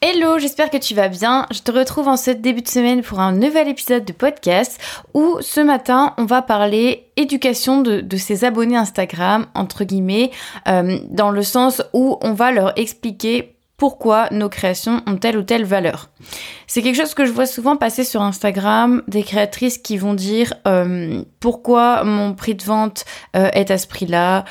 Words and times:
Hello, 0.00 0.38
j'espère 0.38 0.70
que 0.70 0.76
tu 0.76 0.94
vas 0.94 1.08
bien. 1.08 1.46
Je 1.50 1.58
te 1.58 1.72
retrouve 1.72 2.06
en 2.06 2.16
ce 2.16 2.30
début 2.30 2.62
de 2.62 2.68
semaine 2.68 3.02
pour 3.02 3.18
un 3.18 3.32
nouvel 3.32 3.66
épisode 3.66 4.04
de 4.04 4.12
podcast 4.12 4.80
où 5.12 5.38
ce 5.40 5.58
matin 5.58 6.14
on 6.18 6.24
va 6.24 6.40
parler 6.40 7.10
éducation 7.16 7.82
de, 7.82 8.16
ses 8.16 8.44
abonnés 8.44 8.76
Instagram, 8.76 9.46
entre 9.56 9.82
guillemets, 9.82 10.30
euh, 10.68 11.00
dans 11.10 11.32
le 11.32 11.42
sens 11.42 11.82
où 11.94 12.16
on 12.22 12.32
va 12.32 12.52
leur 12.52 12.78
expliquer 12.78 13.56
pourquoi 13.76 14.28
nos 14.30 14.48
créations 14.48 15.02
ont 15.08 15.16
telle 15.16 15.36
ou 15.36 15.42
telle 15.42 15.64
valeur. 15.64 16.10
C'est 16.68 16.80
quelque 16.80 16.96
chose 16.96 17.14
que 17.14 17.24
je 17.24 17.32
vois 17.32 17.46
souvent 17.46 17.74
passer 17.74 18.04
sur 18.04 18.22
Instagram, 18.22 19.02
des 19.08 19.24
créatrices 19.24 19.78
qui 19.78 19.96
vont 19.96 20.14
dire 20.14 20.54
euh, 20.68 21.24
pourquoi 21.40 22.04
mon 22.04 22.34
prix 22.34 22.54
de 22.54 22.62
vente 22.62 23.04
euh, 23.34 23.50
est 23.52 23.72
à 23.72 23.78
ce 23.78 23.88
prix-là, 23.88 24.44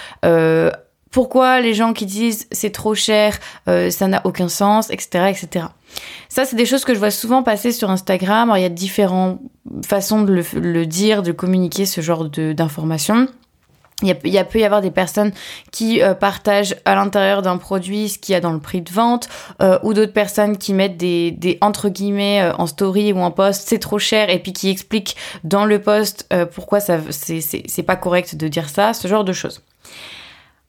pourquoi 1.12 1.62
les 1.62 1.74
gens 1.74 1.94
qui 1.94 2.06
disent 2.06 2.48
c'est 2.52 2.72
trop 2.72 2.96
cher, 2.96 3.40
euh, 3.68 3.90
ça 3.90 4.08
n'a 4.08 4.22
aucun 4.26 4.50
sens, 4.50 4.90
etc., 4.90 5.30
etc. 5.30 5.66
Ça, 6.30 6.46
c'est 6.46 6.56
des 6.56 6.66
choses 6.66 6.86
que 6.86 6.94
je 6.94 7.00
vois 7.00 7.12
souvent 7.12 7.44
passer 7.44 7.72
sur 7.72 7.90
Instagram. 7.90 8.52
Il 8.56 8.62
y 8.62 8.66
a 8.66 8.70
différentes 8.70 9.40
façons 9.86 10.22
de 10.22 10.44
le, 10.54 10.86
dire, 10.86 11.24
de 11.24 11.32
communiquer 11.32 11.86
ce 11.86 12.02
genre 12.02 12.26
d'informations. 12.30 13.28
Il, 14.04 14.10
y 14.10 14.38
a, 14.38 14.44
peut 14.44 14.60
y 14.60 14.64
avoir 14.64 14.82
des 14.82 14.92
personnes 14.92 15.32
qui 15.72 16.04
euh, 16.04 16.14
partagent 16.14 16.76
à 16.86 16.94
l'intérieur 16.94 17.42
d'un 17.42 17.58
produit 17.58 18.10
ce 18.10 18.20
qu'il 18.20 18.34
y 18.34 18.36
a 18.36 18.40
dans 18.40 18.54
le 18.54 18.60
prix 18.60 18.82
de 18.82 18.92
vente, 18.92 19.28
euh, 19.60 19.80
ou 19.82 19.96
d'autres 19.96 20.14
personnes 20.14 20.60
qui 20.60 20.76
mettent 20.76 20.98
des, 20.98 21.32
des 21.32 21.58
entre 21.62 21.90
guillemets 21.90 22.52
en 22.60 22.68
story 22.68 23.12
ou 23.12 23.18
en 23.18 23.32
post 23.32 23.64
c'est 23.68 23.80
trop 23.80 23.98
cher 23.98 24.30
et 24.30 24.38
puis 24.38 24.54
qui 24.54 24.70
expliquent 24.70 25.16
dans 25.44 25.66
le 25.66 25.82
post 25.82 26.32
pourquoi 26.54 26.80
ça 26.80 27.00
c'est 27.10 27.84
pas 27.84 27.96
correct 27.96 28.36
de 28.36 28.48
dire 28.48 28.70
ça, 28.70 28.94
ce 28.94 29.08
genre 29.08 29.24
de 29.24 29.34
choses. 29.34 29.64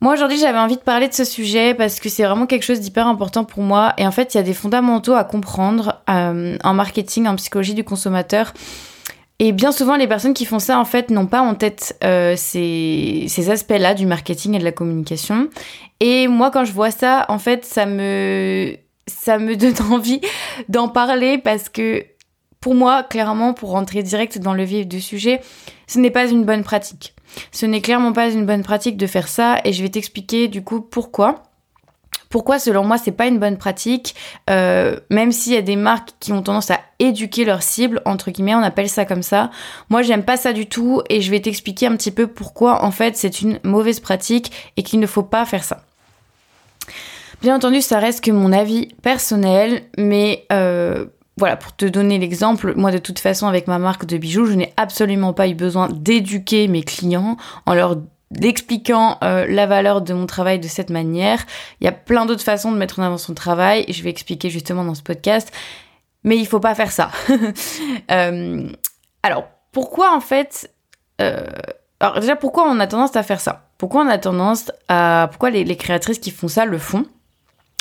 Moi 0.00 0.14
aujourd'hui 0.14 0.38
j'avais 0.38 0.58
envie 0.58 0.76
de 0.76 0.82
parler 0.82 1.08
de 1.08 1.12
ce 1.12 1.24
sujet 1.24 1.74
parce 1.74 1.98
que 1.98 2.08
c'est 2.08 2.22
vraiment 2.22 2.46
quelque 2.46 2.62
chose 2.62 2.78
d'hyper 2.78 3.08
important 3.08 3.44
pour 3.44 3.64
moi 3.64 3.94
et 3.98 4.06
en 4.06 4.12
fait 4.12 4.32
il 4.32 4.36
y 4.36 4.40
a 4.40 4.44
des 4.44 4.54
fondamentaux 4.54 5.14
à 5.14 5.24
comprendre 5.24 6.00
euh, 6.08 6.56
en 6.62 6.74
marketing, 6.74 7.26
en 7.26 7.34
psychologie 7.34 7.74
du 7.74 7.82
consommateur. 7.82 8.55
Et 9.40 9.50
bien 9.50 9.72
souvent 9.72 9.96
les 9.96 10.06
personnes 10.06 10.34
qui 10.34 10.44
font 10.44 10.60
ça 10.60 10.78
en 10.78 10.84
fait 10.84 11.10
n'ont 11.10 11.27
pas 11.27 11.40
en 11.40 11.56
tête 11.56 11.98
euh, 12.05 12.34
ces, 12.36 13.50
aspects-là 13.50 13.94
du 13.94 14.06
marketing 14.06 14.55
et 14.55 14.60
de 14.60 14.64
la 14.64 14.70
communication. 14.70 15.48
Et 15.98 16.28
moi 16.28 16.52
quand 16.52 16.64
je 16.64 16.72
vois 16.72 16.92
ça 16.92 17.27
en 17.28 17.40
fait 17.40 17.64
ça 17.64 17.84
me 17.84 18.77
ça 19.08 19.38
me 19.38 19.56
donne 19.56 19.74
envie 19.90 20.20
d'en 20.68 20.88
parler 20.88 21.38
parce 21.38 21.68
que 21.68 22.05
pour 22.60 22.77
moi 22.77 23.02
clairement 23.02 23.52
pour 23.52 23.70
rentrer 23.70 24.05
direct 24.05 24.38
dans 24.38 24.55
le 24.55 24.62
vif 24.62 24.86
du 24.86 25.00
sujet 25.00 25.40
ce 25.88 25.98
n'est 25.98 26.12
pas 26.12 26.28
une 26.28 26.44
bonne 26.44 26.62
pratique. 26.62 27.14
Ce 27.52 27.66
n'est 27.66 27.80
clairement 27.80 28.12
pas 28.12 28.30
une 28.30 28.46
bonne 28.46 28.62
pratique 28.62 28.96
de 28.96 29.06
faire 29.06 29.28
ça 29.28 29.60
et 29.64 29.72
je 29.72 29.82
vais 29.82 29.88
t'expliquer 29.88 30.48
du 30.48 30.62
coup 30.62 30.80
pourquoi. 30.80 31.42
Pourquoi, 32.30 32.58
selon 32.58 32.84
moi, 32.84 32.98
c'est 32.98 33.12
pas 33.12 33.26
une 33.26 33.38
bonne 33.38 33.56
pratique, 33.56 34.14
euh, 34.50 34.96
même 35.08 35.32
s'il 35.32 35.54
y 35.54 35.56
a 35.56 35.62
des 35.62 35.76
marques 35.76 36.10
qui 36.20 36.32
ont 36.32 36.42
tendance 36.42 36.70
à 36.70 36.80
éduquer 36.98 37.46
leur 37.46 37.62
cible, 37.62 38.02
entre 38.04 38.30
guillemets, 38.30 38.54
on 38.54 38.62
appelle 38.62 38.90
ça 38.90 39.06
comme 39.06 39.22
ça. 39.22 39.50
Moi, 39.88 40.02
j'aime 40.02 40.24
pas 40.24 40.36
ça 40.36 40.52
du 40.52 40.66
tout 40.66 41.00
et 41.08 41.22
je 41.22 41.30
vais 41.30 41.40
t'expliquer 41.40 41.86
un 41.86 41.96
petit 41.96 42.10
peu 42.10 42.26
pourquoi, 42.26 42.84
en 42.84 42.90
fait, 42.90 43.16
c'est 43.16 43.40
une 43.40 43.58
mauvaise 43.64 44.00
pratique 44.00 44.52
et 44.76 44.82
qu'il 44.82 45.00
ne 45.00 45.06
faut 45.06 45.22
pas 45.22 45.46
faire 45.46 45.64
ça. 45.64 45.84
Bien 47.40 47.56
entendu, 47.56 47.80
ça 47.80 47.98
reste 47.98 48.22
que 48.22 48.30
mon 48.30 48.52
avis 48.52 48.88
personnel, 49.00 49.82
mais 49.96 50.44
euh, 50.52 51.06
voilà, 51.39 51.56
pour 51.56 51.75
te 51.75 51.84
donner 51.84 52.19
l'exemple, 52.19 52.75
moi 52.77 52.91
de 52.91 52.98
toute 52.98 53.20
façon 53.20 53.47
avec 53.47 53.69
ma 53.69 53.78
marque 53.78 54.05
de 54.05 54.19
bijoux, 54.19 54.47
je 54.47 54.55
n'ai 54.55 54.75
absolument 54.77 55.33
pas 55.33 55.48
eu 55.48 55.55
besoin 55.55 55.89
d'éduquer 55.89 56.69
mes 56.69 56.83
clients 56.83 57.36
en 57.64 57.75
leur 57.75 57.97
expliquant 58.42 59.19
euh, 59.22 59.47
la 59.48 59.67
valeur 59.67 60.03
de 60.03 60.12
mon 60.12 60.27
travail 60.27 60.58
de 60.58 60.69
cette 60.69 60.91
manière. 60.91 61.47
Il 61.80 61.84
y 61.84 61.89
a 61.89 61.92
plein 61.92 62.27
d'autres 62.27 62.42
façons 62.42 62.72
de 62.72 62.77
mettre 62.77 62.98
en 62.98 63.03
avant 63.03 63.19
son 63.19 63.34
travail 63.34 63.86
je 63.89 64.03
vais 64.03 64.11
expliquer 64.11 64.50
justement 64.50 64.84
dans 64.84 64.95
ce 64.95 65.03
podcast. 65.03 65.53
Mais 66.25 66.36
il 66.36 66.47
faut 66.47 66.61
pas 66.61 66.75
faire 66.75 66.92
ça. 66.92 67.11
Euh, 68.11 68.69
alors, 69.23 69.45
pourquoi 69.73 70.14
en 70.14 70.20
fait... 70.20 70.73
Euh, 71.20 71.47
alors 72.00 72.20
déjà, 72.20 72.36
pourquoi 72.36 72.64
on 72.68 72.80
a 72.80 72.86
tendance 72.86 73.17
à 73.17 73.23
faire 73.23 73.41
ça? 73.41 73.68
Pourquoi 73.77 74.02
on 74.02 74.08
a 74.08 74.18
tendance 74.18 74.73
à... 74.89 75.29
Pourquoi 75.30 75.51
les 75.51 75.77
créatrices 75.77 76.18
qui 76.18 76.30
font 76.30 76.48
ça 76.48 76.64
le 76.64 76.79
font? 76.79 77.05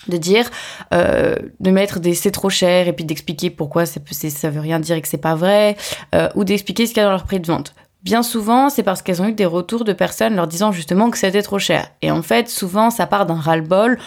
De 0.10 0.18
dire 0.18 0.50
euh, 0.94 1.36
de 1.60 1.72
mettre 1.72 2.00
des 2.00 2.14
c'est 2.14 2.32
trop 2.32 2.50
cher 2.50 2.88
et 2.88 2.94
puis 2.94 3.06
d'expliquer 3.06 3.50
pourquoi 3.50 3.86
ça 3.86 4.50
veut 4.50 4.60
rien 4.60 4.80
dire 4.80 4.96
et 4.96 5.02
que 5.02 5.08
c'est 5.08 5.18
pas 5.18 5.36
vrai 5.36 5.78
euh, 6.16 6.30
ou 6.36 6.44
d'expliquer 6.44 6.86
ce 6.86 6.94
qu'il 6.94 7.02
y 7.02 7.02
a 7.02 7.06
dans 7.06 7.12
leur 7.12 7.26
prix 7.26 7.40
de 7.40 7.48
vente. 7.48 7.74
Bien 8.04 8.24
souvent, 8.24 8.70
c'est 8.70 8.84
parce 8.84 9.02
qu'elles 9.02 9.22
ont 9.22 9.28
eu 9.28 9.34
des 9.34 9.46
retours 9.46 9.84
de 9.84 9.92
personnes 9.92 10.36
leur 10.36 10.48
disant 10.48 10.72
justement 10.72 11.10
que 11.10 11.18
c'était 11.18 11.42
trop 11.42 11.60
cher. 11.60 11.90
Et 12.02 12.12
en 12.12 12.22
fait, 12.22 12.48
souvent, 12.48 12.90
ça 12.90 13.06
part 13.06 13.26
d'un 13.26 13.36
ras-le-bol 13.36 13.98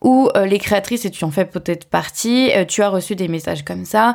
où 0.00 0.30
euh, 0.34 0.46
les 0.46 0.58
créatrices, 0.58 1.04
et 1.04 1.10
tu 1.10 1.24
en 1.24 1.30
fais 1.30 1.44
peut-être 1.44 1.86
partie, 1.86 2.50
tu 2.68 2.82
as 2.82 2.88
reçu 2.88 3.16
des 3.16 3.28
messages 3.28 3.64
comme 3.64 3.84
ça 3.84 4.14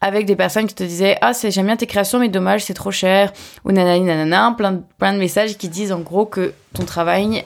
avec 0.00 0.26
des 0.26 0.36
personnes 0.36 0.66
qui 0.66 0.74
te 0.74 0.84
disaient 0.84 1.16
ah 1.22 1.32
c'est 1.32 1.50
j'aime 1.50 1.66
bien 1.66 1.76
tes 1.76 1.86
créations 1.86 2.18
mais 2.18 2.28
dommage 2.28 2.64
c'est 2.64 2.74
trop 2.74 2.90
cher 2.90 3.32
ou 3.64 3.72
nanani 3.72 4.04
nanana 4.04 4.54
plein 4.56 4.72
de, 4.72 4.82
plein 4.98 5.14
de 5.14 5.18
messages 5.18 5.56
qui 5.56 5.70
disent 5.70 5.90
en 5.90 6.00
gros 6.00 6.26
que 6.26 6.52
ton 6.74 6.84
travail 6.84 7.44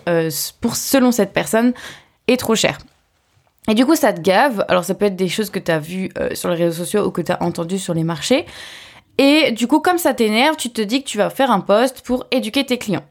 pour 0.60 0.74
selon 0.74 1.12
cette 1.12 1.32
personne 1.32 1.72
est 2.26 2.38
trop 2.38 2.56
cher 2.56 2.78
et 3.68 3.74
du 3.74 3.86
coup, 3.86 3.94
ça 3.94 4.12
te 4.12 4.20
gave. 4.20 4.64
Alors, 4.68 4.84
ça 4.84 4.94
peut 4.94 5.06
être 5.06 5.16
des 5.16 5.28
choses 5.28 5.50
que 5.50 5.58
tu 5.58 5.70
as 5.70 5.78
vues 5.78 6.10
euh, 6.18 6.34
sur 6.34 6.50
les 6.50 6.56
réseaux 6.56 6.84
sociaux 6.84 7.06
ou 7.06 7.10
que 7.10 7.20
tu 7.20 7.32
as 7.32 7.42
entendues 7.42 7.78
sur 7.78 7.94
les 7.94 8.04
marchés. 8.04 8.46
Et 9.18 9.52
du 9.52 9.66
coup, 9.66 9.80
comme 9.80 9.98
ça 9.98 10.14
t'énerve, 10.14 10.56
tu 10.56 10.70
te 10.70 10.80
dis 10.80 11.02
que 11.02 11.08
tu 11.08 11.18
vas 11.18 11.30
faire 11.30 11.50
un 11.50 11.60
post 11.60 12.00
pour 12.02 12.26
éduquer 12.30 12.64
tes 12.64 12.78
clients. 12.78 13.04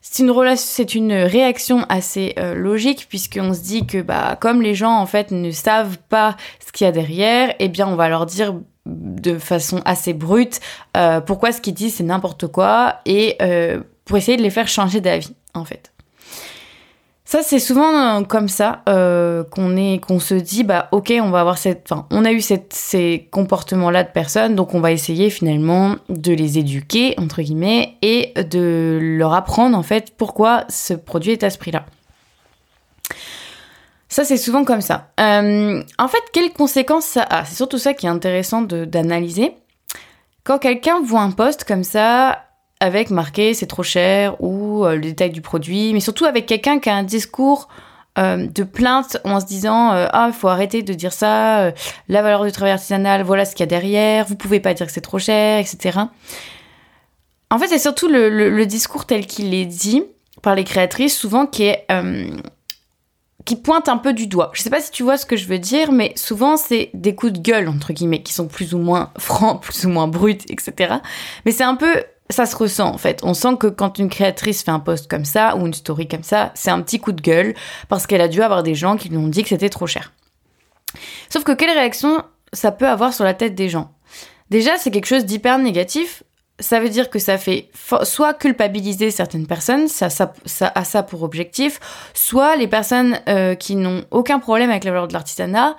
C'est 0.00 0.22
une, 0.22 0.56
c'est 0.56 0.94
une 0.94 1.12
réaction 1.12 1.84
assez 1.88 2.34
euh, 2.38 2.54
logique 2.54 3.06
puisqu'on 3.08 3.54
se 3.54 3.60
dit 3.60 3.86
que 3.86 4.02
bah, 4.02 4.36
comme 4.38 4.62
les 4.62 4.74
gens 4.74 4.96
en 4.96 5.06
fait 5.06 5.30
ne 5.30 5.50
savent 5.50 5.98
pas 6.08 6.36
ce 6.64 6.72
qu'il 6.72 6.84
y 6.84 6.88
a 6.88 6.92
derrière, 6.92 7.54
eh 7.58 7.68
bien 7.68 7.88
on 7.88 7.96
va 7.96 8.08
leur 8.08 8.26
dire 8.26 8.54
de 8.84 9.38
façon 9.38 9.80
assez 9.86 10.12
brute 10.12 10.60
euh, 10.94 11.22
pourquoi 11.22 11.52
ce 11.52 11.62
qu'ils 11.62 11.72
disent 11.72 11.94
c'est 11.94 12.04
n'importe 12.04 12.48
quoi 12.48 12.96
et 13.06 13.38
pour 14.04 14.18
essayer 14.18 14.36
de 14.36 14.42
les 14.42 14.50
faire 14.50 14.68
changer 14.68 15.00
d'avis 15.00 15.34
en 15.54 15.64
fait. 15.64 15.93
Ça, 17.26 17.42
c'est 17.42 17.58
souvent 17.58 18.18
euh, 18.18 18.22
comme 18.22 18.48
ça 18.48 18.82
euh, 18.86 19.44
qu'on 19.44 19.76
est, 19.76 19.98
qu'on 19.98 20.20
se 20.20 20.34
dit, 20.34 20.62
bah 20.62 20.88
ok, 20.92 21.12
on 21.22 21.30
va 21.30 21.40
avoir 21.40 21.56
cette, 21.56 21.90
enfin, 21.90 22.06
on 22.10 22.24
a 22.26 22.32
eu 22.32 22.42
ces 22.42 23.28
comportements-là 23.30 24.04
de 24.04 24.10
personnes, 24.10 24.54
donc 24.54 24.74
on 24.74 24.80
va 24.80 24.92
essayer 24.92 25.30
finalement 25.30 25.96
de 26.10 26.32
les 26.32 26.58
éduquer 26.58 27.14
entre 27.18 27.40
guillemets 27.40 27.96
et 28.02 28.34
de 28.36 28.98
leur 29.00 29.32
apprendre 29.32 29.76
en 29.76 29.82
fait 29.82 30.12
pourquoi 30.18 30.64
ce 30.68 30.92
produit 30.92 31.32
est 31.32 31.42
à 31.44 31.50
ce 31.50 31.56
prix-là. 31.56 31.86
Ça, 34.10 34.22
c'est 34.24 34.36
souvent 34.36 34.64
comme 34.64 34.82
ça. 34.82 35.08
Euh, 35.18 35.82
en 35.98 36.08
fait, 36.08 36.22
quelles 36.32 36.52
conséquences 36.52 37.06
ça 37.06 37.22
a? 37.22 37.44
C'est 37.46 37.56
surtout 37.56 37.78
ça 37.78 37.94
qui 37.94 38.06
est 38.06 38.10
intéressant 38.10 38.62
d'analyser. 38.62 39.56
Quand 40.44 40.58
quelqu'un 40.58 41.00
voit 41.02 41.22
un 41.22 41.30
poste 41.30 41.64
comme 41.64 41.84
ça, 41.84 42.43
avec 42.84 43.10
marqué 43.10 43.54
c'est 43.54 43.66
trop 43.66 43.82
cher 43.82 44.40
ou 44.40 44.84
euh, 44.84 44.94
le 44.94 45.00
détail 45.00 45.30
du 45.30 45.40
produit, 45.40 45.92
mais 45.92 46.00
surtout 46.00 46.24
avec 46.24 46.46
quelqu'un 46.46 46.78
qui 46.78 46.90
a 46.90 46.94
un 46.94 47.02
discours 47.02 47.68
euh, 48.18 48.46
de 48.46 48.62
plainte 48.62 49.16
en 49.24 49.40
se 49.40 49.46
disant 49.46 49.92
euh, 49.92 50.06
ah 50.12 50.30
faut 50.32 50.48
arrêter 50.48 50.82
de 50.82 50.92
dire 50.92 51.12
ça, 51.12 51.72
la 52.08 52.22
valeur 52.22 52.44
du 52.44 52.52
travail 52.52 52.72
artisanal, 52.72 53.22
voilà 53.22 53.44
ce 53.44 53.52
qu'il 53.52 53.60
y 53.60 53.64
a 53.64 53.66
derrière, 53.66 54.26
vous 54.26 54.36
pouvez 54.36 54.60
pas 54.60 54.74
dire 54.74 54.86
que 54.86 54.92
c'est 54.92 55.00
trop 55.00 55.18
cher, 55.18 55.58
etc. 55.58 55.98
En 57.50 57.58
fait, 57.58 57.68
c'est 57.68 57.78
surtout 57.78 58.08
le, 58.08 58.64
discours 58.64 59.06
tel 59.06 59.26
qu'il 59.26 59.54
est 59.54 59.66
dit 59.66 60.02
par 60.42 60.54
les 60.54 60.64
créatrices, 60.64 61.16
souvent 61.16 61.46
qui 61.46 61.64
est 61.64 61.86
qui 63.44 63.56
pointe 63.56 63.88
un 63.88 63.98
peu 63.98 64.12
du 64.12 64.26
doigt. 64.26 64.50
Je 64.54 64.62
sais 64.62 64.70
pas 64.70 64.80
si 64.80 64.90
tu 64.90 65.02
vois 65.02 65.16
ce 65.16 65.26
que 65.26 65.36
je 65.36 65.46
veux 65.46 65.58
dire, 65.58 65.92
mais 65.92 66.12
souvent 66.16 66.56
c'est 66.56 66.90
des 66.94 67.14
coups 67.14 67.32
de 67.32 67.38
gueule 67.40 67.68
entre 67.68 67.92
guillemets 67.92 68.22
qui 68.22 68.32
sont 68.32 68.46
plus 68.46 68.74
ou 68.74 68.78
moins 68.78 69.10
francs, 69.18 69.62
plus 69.62 69.84
ou 69.84 69.90
moins 69.90 70.08
bruts, 70.08 70.38
etc. 70.48 70.94
Mais 71.44 71.52
c'est 71.52 71.64
un 71.64 71.76
peu 71.76 72.02
ça 72.30 72.46
se 72.46 72.56
ressent 72.56 72.88
en 72.88 72.98
fait. 72.98 73.20
On 73.22 73.34
sent 73.34 73.56
que 73.58 73.66
quand 73.66 73.98
une 73.98 74.08
créatrice 74.08 74.62
fait 74.62 74.70
un 74.70 74.80
post 74.80 75.10
comme 75.10 75.24
ça 75.24 75.56
ou 75.56 75.66
une 75.66 75.74
story 75.74 76.08
comme 76.08 76.22
ça, 76.22 76.52
c'est 76.54 76.70
un 76.70 76.80
petit 76.80 76.98
coup 76.98 77.12
de 77.12 77.20
gueule 77.20 77.54
parce 77.88 78.06
qu'elle 78.06 78.20
a 78.20 78.28
dû 78.28 78.42
avoir 78.42 78.62
des 78.62 78.74
gens 78.74 78.96
qui 78.96 79.08
lui 79.08 79.16
ont 79.16 79.28
dit 79.28 79.42
que 79.42 79.50
c'était 79.50 79.68
trop 79.68 79.86
cher. 79.86 80.12
Sauf 81.28 81.44
que 81.44 81.52
quelle 81.52 81.70
réaction 81.70 82.22
ça 82.52 82.72
peut 82.72 82.88
avoir 82.88 83.12
sur 83.12 83.24
la 83.24 83.34
tête 83.34 83.54
des 83.54 83.68
gens? 83.68 83.92
Déjà, 84.50 84.76
c'est 84.78 84.90
quelque 84.90 85.06
chose 85.06 85.24
d'hyper 85.24 85.58
négatif. 85.58 86.22
Ça 86.60 86.78
veut 86.78 86.88
dire 86.88 87.10
que 87.10 87.18
ça 87.18 87.36
fait 87.36 87.68
soit 88.04 88.32
culpabiliser 88.32 89.10
certaines 89.10 89.46
personnes, 89.46 89.88
ça, 89.88 90.06
a 90.74 90.84
ça 90.84 91.02
pour 91.02 91.24
objectif, 91.24 91.80
soit 92.14 92.54
les 92.54 92.68
personnes 92.68 93.18
euh, 93.28 93.56
qui 93.56 93.74
n'ont 93.74 94.04
aucun 94.12 94.38
problème 94.38 94.70
avec 94.70 94.84
la 94.84 94.92
valeur 94.92 95.08
de 95.08 95.12
l'artisanat 95.12 95.76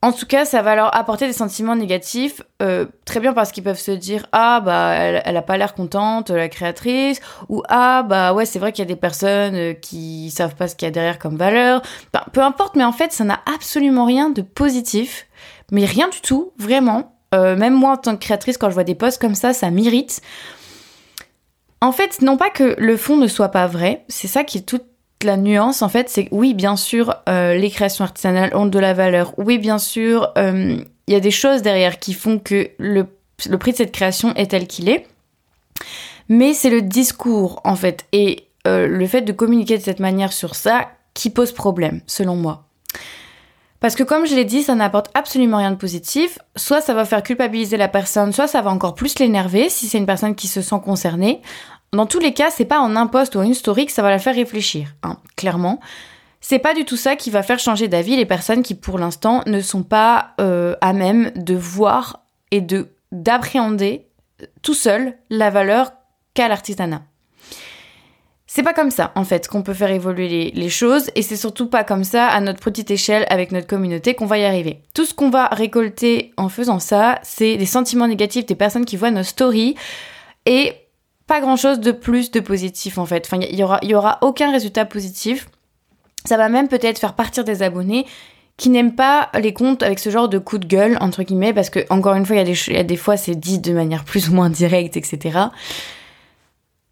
en 0.00 0.12
tout 0.12 0.26
cas, 0.26 0.44
ça 0.44 0.62
va 0.62 0.76
leur 0.76 0.96
apporter 0.96 1.26
des 1.26 1.32
sentiments 1.32 1.74
négatifs, 1.74 2.40
euh, 2.62 2.86
très 3.04 3.18
bien 3.18 3.32
parce 3.32 3.50
qu'ils 3.50 3.64
peuvent 3.64 3.80
se 3.80 3.90
dire 3.90 4.26
ah 4.30 4.60
bah 4.60 4.92
elle, 4.94 5.22
elle 5.24 5.36
a 5.36 5.42
pas 5.42 5.56
l'air 5.56 5.74
contente 5.74 6.30
la 6.30 6.48
créatrice 6.48 7.20
ou 7.48 7.64
ah 7.68 8.04
bah 8.04 8.32
ouais 8.32 8.44
c'est 8.44 8.60
vrai 8.60 8.70
qu'il 8.70 8.82
y 8.82 8.86
a 8.86 8.88
des 8.88 8.94
personnes 8.94 9.56
euh, 9.56 9.72
qui 9.72 10.30
savent 10.30 10.54
pas 10.54 10.68
ce 10.68 10.76
qu'il 10.76 10.86
y 10.86 10.88
a 10.88 10.92
derrière 10.92 11.18
comme 11.18 11.36
valeur. 11.36 11.82
peu 12.32 12.42
importe, 12.42 12.76
mais 12.76 12.84
en 12.84 12.92
fait 12.92 13.12
ça 13.12 13.24
n'a 13.24 13.40
absolument 13.52 14.04
rien 14.04 14.30
de 14.30 14.42
positif, 14.42 15.26
mais 15.72 15.84
rien 15.84 16.08
du 16.08 16.20
tout, 16.20 16.52
vraiment. 16.58 17.16
Euh, 17.34 17.56
même 17.56 17.74
moi 17.74 17.92
en 17.92 17.96
tant 17.96 18.14
que 18.14 18.20
créatrice, 18.20 18.56
quand 18.56 18.70
je 18.70 18.74
vois 18.74 18.84
des 18.84 18.94
posts 18.94 19.20
comme 19.20 19.34
ça, 19.34 19.52
ça 19.52 19.68
m'irrite. 19.70 20.20
En 21.80 21.92
fait, 21.92 22.22
non 22.22 22.36
pas 22.36 22.50
que 22.50 22.76
le 22.78 22.96
fond 22.96 23.16
ne 23.16 23.26
soit 23.26 23.50
pas 23.50 23.66
vrai, 23.66 24.04
c'est 24.08 24.28
ça 24.28 24.44
qui 24.44 24.58
est 24.58 24.62
tout 24.62 24.80
la 25.24 25.36
nuance, 25.36 25.82
en 25.82 25.88
fait, 25.88 26.08
c'est 26.08 26.28
oui, 26.30 26.54
bien 26.54 26.76
sûr, 26.76 27.14
euh, 27.28 27.54
les 27.54 27.70
créations 27.70 28.04
artisanales 28.04 28.54
ont 28.54 28.66
de 28.66 28.78
la 28.78 28.94
valeur. 28.94 29.34
Oui, 29.36 29.58
bien 29.58 29.78
sûr, 29.78 30.32
il 30.36 30.84
y 31.08 31.14
a 31.14 31.20
des 31.20 31.30
choses 31.30 31.62
derrière 31.62 31.98
qui 31.98 32.14
font 32.14 32.38
que 32.38 32.70
le, 32.78 33.06
le 33.48 33.58
prix 33.58 33.72
de 33.72 33.76
cette 33.76 33.92
création 33.92 34.34
est 34.34 34.50
tel 34.50 34.66
qu'il 34.66 34.88
est. 34.88 35.06
Mais 36.28 36.54
c'est 36.54 36.70
le 36.70 36.82
discours, 36.82 37.60
en 37.64 37.74
fait, 37.74 38.06
et 38.12 38.48
le 38.66 39.06
fait 39.06 39.22
de 39.22 39.32
communiquer 39.32 39.78
de 39.78 39.82
cette 39.82 40.00
manière 40.00 40.32
sur 40.32 40.54
ça 40.54 40.88
qui 41.14 41.30
pose 41.30 41.52
problème, 41.52 42.00
selon 42.06 42.36
moi. 42.36 42.68
Parce 43.80 43.94
que 43.94 44.02
comme 44.02 44.26
je 44.26 44.34
l'ai 44.34 44.44
dit, 44.44 44.62
ça 44.62 44.74
n'apporte 44.74 45.08
absolument 45.14 45.58
rien 45.58 45.70
de 45.70 45.76
positif. 45.76 46.38
Soit 46.56 46.80
ça 46.80 46.94
va 46.94 47.04
faire 47.04 47.22
culpabiliser 47.22 47.76
la 47.76 47.88
personne, 47.88 48.32
soit 48.32 48.48
ça 48.48 48.60
va 48.60 48.70
encore 48.70 48.94
plus 48.94 49.18
l'énerver 49.18 49.68
si 49.68 49.86
c'est 49.86 49.98
une 49.98 50.06
personne 50.06 50.34
qui 50.34 50.48
se 50.48 50.62
sent 50.62 50.80
concernée. 50.84 51.40
Dans 51.92 52.06
tous 52.06 52.18
les 52.18 52.34
cas, 52.34 52.50
c'est 52.50 52.64
pas 52.64 52.80
en 52.80 52.96
un 52.96 53.06
post 53.06 53.34
ou 53.34 53.42
une 53.42 53.54
story 53.54 53.86
que 53.86 53.92
ça 53.92 54.02
va 54.02 54.10
la 54.10 54.18
faire 54.18 54.34
réfléchir, 54.34 54.88
hein, 55.02 55.16
clairement. 55.36 55.80
C'est 56.40 56.58
pas 56.58 56.74
du 56.74 56.84
tout 56.84 56.96
ça 56.96 57.16
qui 57.16 57.30
va 57.30 57.42
faire 57.42 57.58
changer 57.58 57.88
d'avis 57.88 58.16
les 58.16 58.26
personnes 58.26 58.62
qui, 58.62 58.74
pour 58.74 58.98
l'instant, 58.98 59.42
ne 59.46 59.60
sont 59.60 59.82
pas 59.82 60.34
euh, 60.40 60.76
à 60.80 60.92
même 60.92 61.30
de 61.34 61.54
voir 61.54 62.24
et 62.50 62.60
de 62.60 62.88
d'appréhender 63.10 64.06
tout 64.60 64.74
seul 64.74 65.14
la 65.30 65.48
valeur 65.48 65.92
qu'a 66.34 66.46
l'artisanat. 66.46 67.02
C'est 68.46 68.62
pas 68.62 68.72
comme 68.72 68.90
ça, 68.90 69.12
en 69.14 69.24
fait, 69.24 69.46
qu'on 69.46 69.62
peut 69.62 69.74
faire 69.74 69.90
évoluer 69.90 70.52
les, 70.54 70.68
choses, 70.68 71.10
et 71.14 71.22
c'est 71.22 71.36
surtout 71.36 71.68
pas 71.68 71.84
comme 71.84 72.04
ça, 72.04 72.26
à 72.26 72.40
notre 72.40 72.60
petite 72.60 72.90
échelle, 72.90 73.26
avec 73.28 73.52
notre 73.52 73.66
communauté, 73.66 74.14
qu'on 74.14 74.26
va 74.26 74.38
y 74.38 74.44
arriver. 74.44 74.80
Tout 74.94 75.04
ce 75.04 75.12
qu'on 75.12 75.28
va 75.28 75.48
récolter 75.48 76.32
en 76.38 76.48
faisant 76.48 76.78
ça, 76.78 77.18
c'est 77.22 77.56
les 77.56 77.66
sentiments 77.66 78.08
négatifs 78.08 78.46
des 78.46 78.54
personnes 78.54 78.86
qui 78.86 78.96
voient 78.96 79.10
nos 79.10 79.22
stories, 79.22 79.74
et 80.46 80.72
pas 81.28 81.40
grand 81.40 81.56
chose 81.56 81.78
de 81.78 81.92
plus 81.92 82.32
de 82.32 82.40
positif, 82.40 82.98
en 82.98 83.06
fait. 83.06 83.24
Enfin, 83.26 83.38
il 83.40 83.54
y 83.54 83.94
aura, 83.94 84.18
aucun 84.22 84.50
résultat 84.50 84.84
positif. 84.84 85.48
Ça 86.24 86.36
va 86.36 86.48
même 86.48 86.66
peut-être 86.66 86.98
faire 86.98 87.14
partir 87.14 87.44
des 87.44 87.62
abonnés 87.62 88.06
qui 88.56 88.70
n'aiment 88.70 88.96
pas 88.96 89.30
les 89.38 89.52
comptes 89.52 89.84
avec 89.84 90.00
ce 90.00 90.10
genre 90.10 90.28
de 90.28 90.38
coup 90.38 90.58
de 90.58 90.66
gueule, 90.66 90.98
entre 91.00 91.22
guillemets, 91.22 91.52
parce 91.52 91.70
que, 91.70 91.80
encore 91.90 92.14
une 92.14 92.26
fois, 92.26 92.34
il 92.34 92.48
y, 92.48 92.72
y, 92.72 92.76
a 92.76 92.82
des 92.82 92.96
fois, 92.96 93.16
c'est 93.16 93.36
dit 93.36 93.60
de 93.60 93.72
manière 93.72 94.04
plus 94.04 94.30
ou 94.30 94.34
moins 94.34 94.50
directe, 94.50 94.96
etc. 94.96 95.38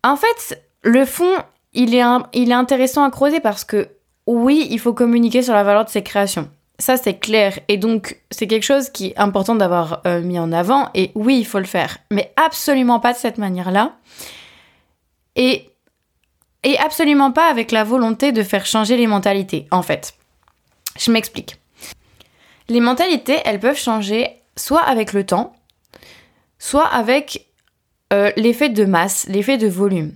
En 0.05 0.17
fait, 0.17 0.63
le 0.83 1.05
fond, 1.05 1.35
il 1.73 1.95
est, 1.95 2.05
il 2.35 2.51
est 2.51 2.55
intéressant 2.55 3.03
à 3.03 3.11
creuser 3.11 3.41
parce 3.41 3.65
que 3.65 3.89
oui, 4.27 4.69
il 4.71 4.79
faut 4.79 4.93
communiquer 4.93 5.43
sur 5.43 5.55
la 5.55 5.65
valeur 5.65 5.85
de 5.85 5.91
ses 5.91 6.03
créations. 6.03 6.49
Ça, 6.79 6.97
c'est 6.97 7.19
clair. 7.19 7.59
Et 7.69 7.79
donc, 7.79 8.21
c'est 8.31 8.47
quelque 8.47 8.65
chose 8.65 8.91
qui 8.91 9.09
est 9.09 9.19
important 9.19 9.55
d'avoir 9.55 10.03
euh, 10.07 10.21
mis 10.21 10.39
en 10.39 10.53
avant. 10.53 10.91
Et 10.95 11.11
oui, 11.15 11.39
il 11.39 11.47
faut 11.47 11.59
le 11.59 11.65
faire. 11.65 11.99
Mais 12.11 12.33
absolument 12.37 13.01
pas 13.01 13.15
de 13.15 13.19
cette 13.19 13.39
manière-là. 13.39 13.97
Et, 15.37 15.71
et 16.65 16.79
absolument 16.79 17.33
pas 17.33 17.49
avec 17.49 17.73
la 17.73 17.85
volonté 17.85 18.33
de 18.33 18.43
faire 18.43 18.67
changer 18.67 18.97
les 18.97 19.07
mentalités, 19.07 19.67
en 19.71 19.83
fait. 19.83 20.15
Je 20.99 21.11
m'explique. 21.11 21.57
Les 22.69 22.81
mentalités, 22.81 23.39
elles 23.45 23.61
peuvent 23.61 23.79
changer 23.79 24.43
soit 24.57 24.83
avec 24.83 25.13
le 25.13 25.25
temps, 25.25 25.55
soit 26.59 26.87
avec 26.87 27.47
euh, 28.13 28.33
l'effet 28.37 28.69
de 28.69 28.85
masse, 28.85 29.27
l'effet 29.29 29.57
de 29.57 29.69
volume. 29.69 30.13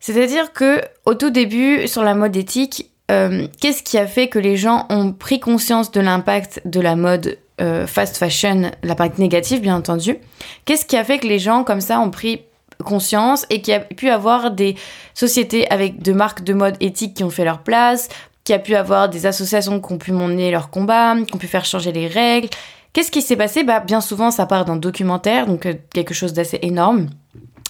C'est-à-dire 0.00 0.52
que 0.52 0.80
au 1.06 1.14
tout 1.14 1.30
début, 1.30 1.86
sur 1.86 2.02
la 2.02 2.14
mode 2.14 2.36
éthique, 2.36 2.91
euh, 3.12 3.46
qu'est-ce 3.60 3.82
qui 3.82 3.98
a 3.98 4.06
fait 4.06 4.28
que 4.28 4.38
les 4.38 4.56
gens 4.56 4.86
ont 4.88 5.12
pris 5.12 5.38
conscience 5.38 5.90
de 5.90 6.00
l'impact 6.00 6.62
de 6.64 6.80
la 6.80 6.96
mode 6.96 7.38
euh, 7.60 7.86
fast 7.86 8.16
fashion, 8.16 8.70
l'impact 8.82 9.18
négatif 9.18 9.60
bien 9.60 9.76
entendu? 9.76 10.16
Qu'est-ce 10.64 10.86
qui 10.86 10.96
a 10.96 11.04
fait 11.04 11.18
que 11.18 11.26
les 11.26 11.38
gens 11.38 11.62
comme 11.62 11.80
ça 11.80 12.00
ont 12.00 12.10
pris 12.10 12.42
conscience 12.82 13.46
et 13.50 13.60
qu'il 13.60 13.74
a 13.74 13.80
pu 13.80 14.08
avoir 14.08 14.50
des 14.50 14.76
sociétés 15.14 15.70
avec 15.70 16.02
de 16.02 16.12
marques 16.12 16.42
de 16.42 16.54
mode 16.54 16.76
éthique 16.80 17.14
qui 17.14 17.24
ont 17.24 17.30
fait 17.30 17.44
leur 17.44 17.60
place, 17.60 18.08
qui 18.44 18.52
a 18.52 18.58
pu 18.58 18.74
avoir 18.74 19.08
des 19.08 19.26
associations 19.26 19.80
qui 19.80 19.92
ont 19.92 19.98
pu 19.98 20.12
mener 20.12 20.50
leur 20.50 20.70
combat, 20.70 21.14
qui 21.26 21.34
ont 21.34 21.38
pu 21.38 21.46
faire 21.46 21.64
changer 21.64 21.92
les 21.92 22.08
règles? 22.08 22.48
Qu'est-ce 22.92 23.10
qui 23.10 23.22
s'est 23.22 23.36
passé? 23.36 23.62
Bah 23.62 23.80
bien 23.80 24.00
souvent 24.00 24.30
ça 24.30 24.46
part 24.46 24.64
d'un 24.64 24.76
documentaire, 24.76 25.46
donc 25.46 25.66
euh, 25.66 25.74
quelque 25.92 26.14
chose 26.14 26.32
d'assez 26.32 26.58
énorme 26.62 27.08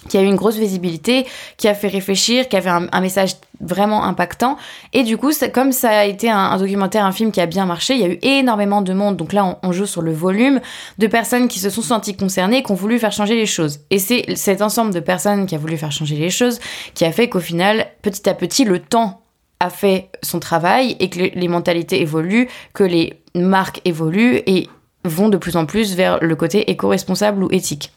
qui 0.07 0.17
a 0.17 0.21
eu 0.21 0.25
une 0.25 0.35
grosse 0.35 0.57
visibilité, 0.57 1.25
qui 1.57 1.67
a 1.67 1.73
fait 1.73 1.87
réfléchir, 1.87 2.49
qui 2.49 2.57
avait 2.57 2.69
un, 2.69 3.01
message 3.01 3.35
vraiment 3.59 4.03
impactant. 4.03 4.57
Et 4.93 5.03
du 5.03 5.17
coup, 5.17 5.31
comme 5.53 5.71
ça 5.71 5.89
a 5.89 6.05
été 6.05 6.29
un, 6.29 6.57
documentaire, 6.57 7.05
un 7.05 7.11
film 7.11 7.31
qui 7.31 7.41
a 7.41 7.45
bien 7.45 7.65
marché, 7.65 7.95
il 7.95 8.01
y 8.01 8.03
a 8.03 8.07
eu 8.07 8.19
énormément 8.21 8.81
de 8.81 8.93
monde. 8.93 9.17
Donc 9.17 9.33
là, 9.33 9.59
on, 9.63 9.71
joue 9.71 9.85
sur 9.85 10.01
le 10.01 10.13
volume 10.13 10.61
de 10.97 11.07
personnes 11.07 11.47
qui 11.47 11.59
se 11.59 11.69
sont 11.69 11.81
senties 11.81 12.15
concernées 12.15 12.63
qui 12.63 12.71
ont 12.71 12.75
voulu 12.75 12.99
faire 12.99 13.11
changer 13.11 13.35
les 13.35 13.45
choses. 13.45 13.79
Et 13.89 13.99
c'est 13.99 14.35
cet 14.35 14.61
ensemble 14.61 14.93
de 14.93 14.99
personnes 14.99 15.45
qui 15.45 15.55
a 15.55 15.57
voulu 15.57 15.77
faire 15.77 15.91
changer 15.91 16.15
les 16.15 16.29
choses 16.29 16.59
qui 16.93 17.05
a 17.05 17.11
fait 17.11 17.29
qu'au 17.29 17.39
final, 17.39 17.87
petit 18.01 18.29
à 18.29 18.33
petit, 18.33 18.65
le 18.65 18.79
temps 18.79 19.21
a 19.59 19.69
fait 19.69 20.09
son 20.21 20.39
travail 20.39 20.95
et 20.99 21.09
que 21.09 21.19
les 21.19 21.47
mentalités 21.47 22.01
évoluent, 22.01 22.49
que 22.73 22.83
les 22.83 23.21
marques 23.35 23.81
évoluent 23.85 24.41
et 24.45 24.69
vont 25.05 25.29
de 25.29 25.37
plus 25.37 25.55
en 25.57 25.65
plus 25.65 25.95
vers 25.95 26.19
le 26.21 26.35
côté 26.35 26.69
éco-responsable 26.71 27.43
ou 27.43 27.49
éthique. 27.51 27.91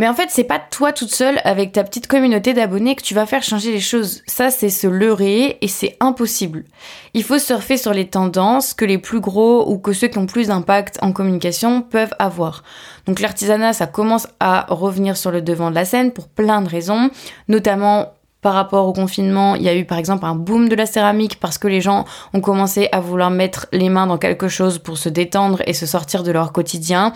Mais 0.00 0.08
en 0.08 0.14
fait, 0.14 0.30
c'est 0.30 0.44
pas 0.44 0.58
toi 0.58 0.94
toute 0.94 1.10
seule 1.10 1.42
avec 1.44 1.72
ta 1.72 1.84
petite 1.84 2.06
communauté 2.06 2.54
d'abonnés 2.54 2.96
que 2.96 3.02
tu 3.02 3.12
vas 3.12 3.26
faire 3.26 3.42
changer 3.42 3.70
les 3.70 3.80
choses. 3.80 4.22
Ça, 4.26 4.50
c'est 4.50 4.70
se 4.70 4.86
leurrer 4.86 5.58
et 5.60 5.68
c'est 5.68 5.98
impossible. 6.00 6.64
Il 7.12 7.22
faut 7.22 7.38
surfer 7.38 7.76
sur 7.76 7.92
les 7.92 8.08
tendances 8.08 8.72
que 8.72 8.86
les 8.86 8.96
plus 8.96 9.20
gros 9.20 9.70
ou 9.70 9.76
que 9.76 9.92
ceux 9.92 10.08
qui 10.08 10.16
ont 10.16 10.24
plus 10.24 10.46
d'impact 10.46 10.98
en 11.02 11.12
communication 11.12 11.82
peuvent 11.82 12.14
avoir. 12.18 12.64
Donc 13.04 13.20
l'artisanat, 13.20 13.74
ça 13.74 13.86
commence 13.86 14.26
à 14.40 14.64
revenir 14.70 15.18
sur 15.18 15.32
le 15.32 15.42
devant 15.42 15.68
de 15.68 15.74
la 15.74 15.84
scène 15.84 16.12
pour 16.12 16.28
plein 16.28 16.62
de 16.62 16.68
raisons, 16.70 17.10
notamment 17.48 18.14
par 18.42 18.54
rapport 18.54 18.86
au 18.86 18.92
confinement, 18.92 19.54
il 19.54 19.62
y 19.62 19.68
a 19.68 19.76
eu 19.76 19.84
par 19.84 19.98
exemple 19.98 20.24
un 20.24 20.34
boom 20.34 20.68
de 20.68 20.74
la 20.74 20.86
céramique 20.86 21.38
parce 21.40 21.58
que 21.58 21.68
les 21.68 21.80
gens 21.80 22.06
ont 22.32 22.40
commencé 22.40 22.88
à 22.90 23.00
vouloir 23.00 23.30
mettre 23.30 23.66
les 23.72 23.90
mains 23.90 24.06
dans 24.06 24.16
quelque 24.16 24.48
chose 24.48 24.78
pour 24.78 24.96
se 24.96 25.10
détendre 25.10 25.62
et 25.66 25.74
se 25.74 25.84
sortir 25.84 26.22
de 26.22 26.32
leur 26.32 26.52
quotidien. 26.52 27.12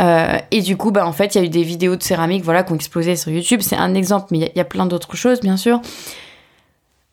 Euh, 0.00 0.38
et 0.50 0.62
du 0.62 0.76
coup, 0.76 0.90
bah, 0.90 1.06
en 1.06 1.12
fait, 1.12 1.34
il 1.34 1.38
y 1.38 1.40
a 1.40 1.44
eu 1.44 1.48
des 1.48 1.62
vidéos 1.62 1.94
de 1.94 2.02
céramique 2.02 2.42
voilà, 2.42 2.64
qui 2.64 2.72
ont 2.72 2.76
explosé 2.76 3.14
sur 3.14 3.30
YouTube. 3.30 3.60
C'est 3.62 3.76
un 3.76 3.94
exemple, 3.94 4.26
mais 4.32 4.38
il 4.38 4.56
y, 4.56 4.60
a 4.60 4.64
plein 4.64 4.86
d'autres 4.86 5.14
choses, 5.14 5.40
bien 5.40 5.56
sûr. 5.56 5.80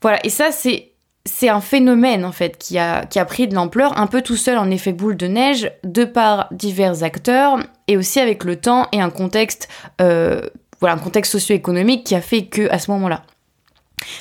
Voilà, 0.01 0.19
et 0.25 0.29
ça, 0.29 0.49
c'est 0.51 1.49
un 1.49 1.61
phénomène 1.61 2.25
en 2.25 2.31
fait 2.31 2.57
qui 2.57 2.79
a, 2.79 3.05
qui 3.05 3.19
a 3.19 3.25
pris 3.25 3.47
de 3.47 3.53
l'ampleur 3.53 3.97
un 3.99 4.07
peu 4.07 4.21
tout 4.21 4.35
seul 4.35 4.57
en 4.57 4.69
effet 4.71 4.93
boule 4.93 5.15
de 5.15 5.27
neige 5.27 5.71
de 5.83 6.03
par 6.03 6.47
divers 6.51 7.03
acteurs 7.03 7.59
et 7.87 7.95
aussi 7.95 8.19
avec 8.19 8.43
le 8.43 8.57
temps 8.57 8.87
et 8.91 8.99
un 8.99 9.09
contexte 9.09 9.69
euh, 10.01 10.41
voilà 10.81 10.95
un 10.95 10.99
contexte 10.99 11.31
socio-économique 11.31 12.03
qui 12.03 12.15
a 12.15 12.19
fait 12.19 12.47
que 12.47 12.69
à 12.71 12.79
ce 12.79 12.91
moment-là 12.91 13.23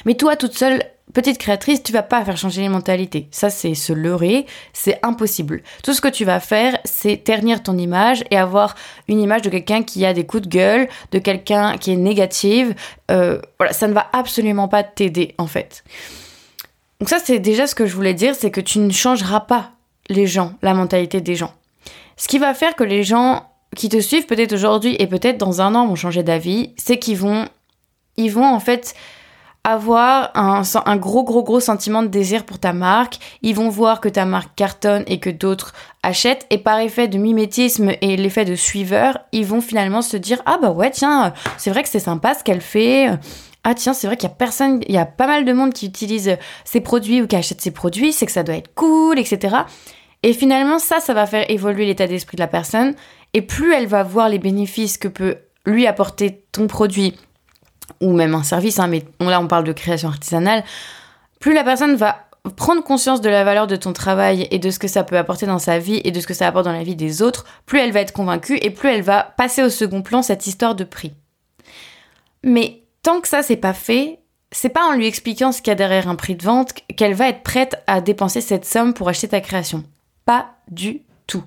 mais 0.04 0.14
toi, 0.14 0.36
toute 0.36 0.56
seule, 0.56 0.82
petite 1.12 1.38
créatrice, 1.38 1.82
tu 1.82 1.92
vas 1.92 2.02
pas 2.02 2.24
faire 2.24 2.36
changer 2.36 2.62
les 2.62 2.68
mentalités. 2.68 3.28
Ça, 3.30 3.50
c'est 3.50 3.74
se 3.74 3.92
leurrer, 3.92 4.46
c'est 4.72 4.98
impossible. 5.02 5.62
Tout 5.82 5.94
ce 5.94 6.00
que 6.00 6.08
tu 6.08 6.24
vas 6.24 6.40
faire, 6.40 6.78
c'est 6.84 7.22
ternir 7.24 7.62
ton 7.62 7.76
image 7.76 8.24
et 8.30 8.36
avoir 8.36 8.74
une 9.08 9.20
image 9.20 9.42
de 9.42 9.50
quelqu'un 9.50 9.82
qui 9.82 10.04
a 10.06 10.12
des 10.12 10.26
coups 10.26 10.44
de 10.44 10.48
gueule, 10.48 10.88
de 11.10 11.18
quelqu'un 11.18 11.76
qui 11.78 11.92
est 11.92 11.96
négative. 11.96 12.74
Euh, 13.10 13.40
voilà, 13.58 13.72
ça 13.72 13.88
ne 13.88 13.92
va 13.92 14.08
absolument 14.12 14.68
pas 14.68 14.82
t'aider, 14.82 15.34
en 15.38 15.46
fait. 15.46 15.84
Donc 17.00 17.08
ça, 17.08 17.18
c'est 17.18 17.38
déjà 17.38 17.66
ce 17.66 17.74
que 17.74 17.86
je 17.86 17.94
voulais 17.94 18.14
dire, 18.14 18.34
c'est 18.34 18.50
que 18.50 18.60
tu 18.60 18.78
ne 18.78 18.92
changeras 18.92 19.40
pas 19.40 19.72
les 20.08 20.26
gens, 20.26 20.54
la 20.62 20.74
mentalité 20.74 21.20
des 21.20 21.34
gens. 21.34 21.52
Ce 22.16 22.28
qui 22.28 22.38
va 22.38 22.54
faire 22.54 22.76
que 22.76 22.84
les 22.84 23.02
gens 23.02 23.48
qui 23.74 23.88
te 23.88 24.00
suivent 24.00 24.26
peut-être 24.26 24.52
aujourd'hui 24.52 24.96
et 24.98 25.06
peut-être 25.06 25.38
dans 25.38 25.60
un 25.60 25.74
an 25.74 25.86
vont 25.86 25.94
changer 25.94 26.22
d'avis, 26.22 26.72
c'est 26.76 26.98
qu'ils 26.98 27.16
vont, 27.16 27.48
ils 28.16 28.30
vont 28.30 28.44
en 28.44 28.60
fait 28.60 28.94
avoir 29.64 30.32
un, 30.34 30.96
gros 30.96 31.22
gros 31.22 31.44
gros 31.44 31.60
sentiment 31.60 32.02
de 32.02 32.08
désir 32.08 32.44
pour 32.44 32.58
ta 32.58 32.72
marque. 32.72 33.18
Ils 33.42 33.54
vont 33.54 33.68
voir 33.68 34.00
que 34.00 34.08
ta 34.08 34.24
marque 34.24 34.54
cartonne 34.56 35.04
et 35.06 35.20
que 35.20 35.30
d'autres 35.30 35.72
achètent 36.02 36.46
et 36.50 36.58
par 36.58 36.80
effet 36.80 37.06
de 37.06 37.18
mimétisme 37.18 37.92
et 38.00 38.16
l'effet 38.16 38.44
de 38.44 38.56
suiveur, 38.56 39.20
ils 39.30 39.46
vont 39.46 39.60
finalement 39.60 40.02
se 40.02 40.16
dire 40.16 40.42
ah 40.46 40.58
bah 40.60 40.70
ouais 40.70 40.90
tiens 40.90 41.32
c'est 41.58 41.70
vrai 41.70 41.82
que 41.82 41.88
c'est 41.88 42.00
sympa 42.00 42.34
ce 42.34 42.42
qu'elle 42.42 42.60
fait. 42.60 43.08
Ah 43.62 43.74
tiens 43.74 43.94
c'est 43.94 44.08
vrai 44.08 44.16
qu'il 44.16 44.28
y 44.28 44.32
a 44.32 44.34
personne, 44.34 44.80
il 44.88 44.94
y 44.94 44.98
a 44.98 45.06
pas 45.06 45.28
mal 45.28 45.44
de 45.44 45.52
monde 45.52 45.72
qui 45.72 45.86
utilise 45.86 46.36
ces 46.64 46.80
produits 46.80 47.22
ou 47.22 47.28
qui 47.28 47.36
achète 47.36 47.60
ces 47.60 47.70
produits, 47.70 48.12
c'est 48.12 48.26
que 48.26 48.32
ça 48.32 48.42
doit 48.42 48.56
être 48.56 48.74
cool 48.74 49.18
etc. 49.18 49.58
Et 50.24 50.32
finalement 50.32 50.80
ça 50.80 50.98
ça 50.98 51.14
va 51.14 51.26
faire 51.26 51.48
évoluer 51.48 51.86
l'état 51.86 52.08
d'esprit 52.08 52.36
de 52.36 52.42
la 52.42 52.48
personne 52.48 52.94
et 53.32 53.42
plus 53.42 53.72
elle 53.72 53.86
va 53.86 54.02
voir 54.02 54.28
les 54.28 54.40
bénéfices 54.40 54.98
que 54.98 55.08
peut 55.08 55.36
lui 55.64 55.86
apporter 55.86 56.42
ton 56.50 56.66
produit 56.66 57.14
ou 58.00 58.12
même 58.12 58.34
un 58.34 58.42
service, 58.42 58.78
hein, 58.78 58.86
mais 58.86 59.04
là 59.20 59.40
on 59.40 59.48
parle 59.48 59.64
de 59.64 59.72
création 59.72 60.08
artisanale, 60.08 60.64
plus 61.40 61.54
la 61.54 61.64
personne 61.64 61.96
va 61.96 62.26
prendre 62.56 62.82
conscience 62.82 63.20
de 63.20 63.28
la 63.28 63.44
valeur 63.44 63.66
de 63.66 63.76
ton 63.76 63.92
travail 63.92 64.48
et 64.50 64.58
de 64.58 64.70
ce 64.70 64.78
que 64.78 64.88
ça 64.88 65.04
peut 65.04 65.16
apporter 65.16 65.46
dans 65.46 65.60
sa 65.60 65.78
vie 65.78 66.00
et 66.04 66.10
de 66.10 66.20
ce 66.20 66.26
que 66.26 66.34
ça 66.34 66.48
apporte 66.48 66.64
dans 66.64 66.72
la 66.72 66.82
vie 66.82 66.96
des 66.96 67.22
autres, 67.22 67.44
plus 67.66 67.78
elle 67.78 67.92
va 67.92 68.00
être 68.00 68.12
convaincue 68.12 68.58
et 68.60 68.70
plus 68.70 68.88
elle 68.88 69.02
va 69.02 69.22
passer 69.36 69.62
au 69.62 69.70
second 69.70 70.02
plan 70.02 70.22
cette 70.22 70.46
histoire 70.46 70.74
de 70.74 70.84
prix. 70.84 71.12
Mais 72.42 72.82
tant 73.02 73.20
que 73.20 73.28
ça 73.28 73.42
c'est 73.42 73.56
pas 73.56 73.74
fait, 73.74 74.18
c'est 74.50 74.68
pas 74.68 74.84
en 74.84 74.92
lui 74.92 75.06
expliquant 75.06 75.52
ce 75.52 75.62
qu'il 75.62 75.70
y 75.70 75.72
a 75.72 75.76
derrière 75.76 76.08
un 76.08 76.16
prix 76.16 76.34
de 76.34 76.42
vente 76.42 76.74
qu'elle 76.96 77.14
va 77.14 77.28
être 77.28 77.42
prête 77.42 77.82
à 77.86 78.00
dépenser 78.00 78.40
cette 78.40 78.64
somme 78.64 78.92
pour 78.92 79.08
acheter 79.08 79.28
ta 79.28 79.40
création. 79.40 79.84
Pas 80.24 80.54
du 80.68 81.02
tout. 81.26 81.44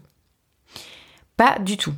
Pas 1.38 1.58
du 1.60 1.78
tout. 1.78 1.94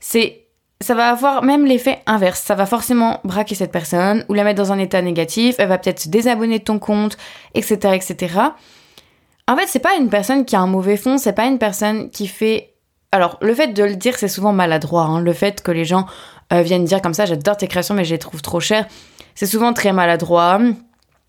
C'est 0.00 0.41
ça 0.82 0.94
va 0.94 1.10
avoir 1.10 1.42
même 1.42 1.64
l'effet 1.64 2.00
inverse. 2.06 2.40
Ça 2.40 2.54
va 2.54 2.66
forcément 2.66 3.20
braquer 3.24 3.54
cette 3.54 3.72
personne 3.72 4.24
ou 4.28 4.34
la 4.34 4.44
mettre 4.44 4.62
dans 4.62 4.72
un 4.72 4.78
état 4.78 5.00
négatif. 5.00 5.56
Elle 5.58 5.68
va 5.68 5.78
peut-être 5.78 6.00
se 6.00 6.08
désabonner 6.08 6.58
de 6.58 6.64
ton 6.64 6.78
compte, 6.78 7.16
etc., 7.54 7.94
etc. 7.94 8.34
En 9.48 9.56
fait, 9.56 9.66
c'est 9.66 9.80
pas 9.80 9.96
une 9.96 10.08
personne 10.08 10.44
qui 10.44 10.56
a 10.56 10.60
un 10.60 10.66
mauvais 10.66 10.96
fond. 10.96 11.18
C'est 11.18 11.32
pas 11.32 11.46
une 11.46 11.58
personne 11.58 12.10
qui 12.10 12.26
fait. 12.26 12.74
Alors, 13.10 13.38
le 13.40 13.54
fait 13.54 13.68
de 13.68 13.84
le 13.84 13.96
dire, 13.96 14.18
c'est 14.18 14.28
souvent 14.28 14.52
maladroit. 14.52 15.02
Hein. 15.02 15.20
Le 15.20 15.32
fait 15.32 15.62
que 15.62 15.70
les 15.70 15.84
gens 15.84 16.06
euh, 16.52 16.62
viennent 16.62 16.84
dire 16.84 17.02
comme 17.02 17.14
ça, 17.14 17.26
j'adore 17.26 17.56
tes 17.56 17.66
créations, 17.66 17.94
mais 17.94 18.04
je 18.04 18.12
les 18.12 18.18
trouve 18.18 18.42
trop 18.42 18.60
chères, 18.60 18.86
c'est 19.34 19.46
souvent 19.46 19.72
très 19.72 19.92
maladroit. 19.92 20.60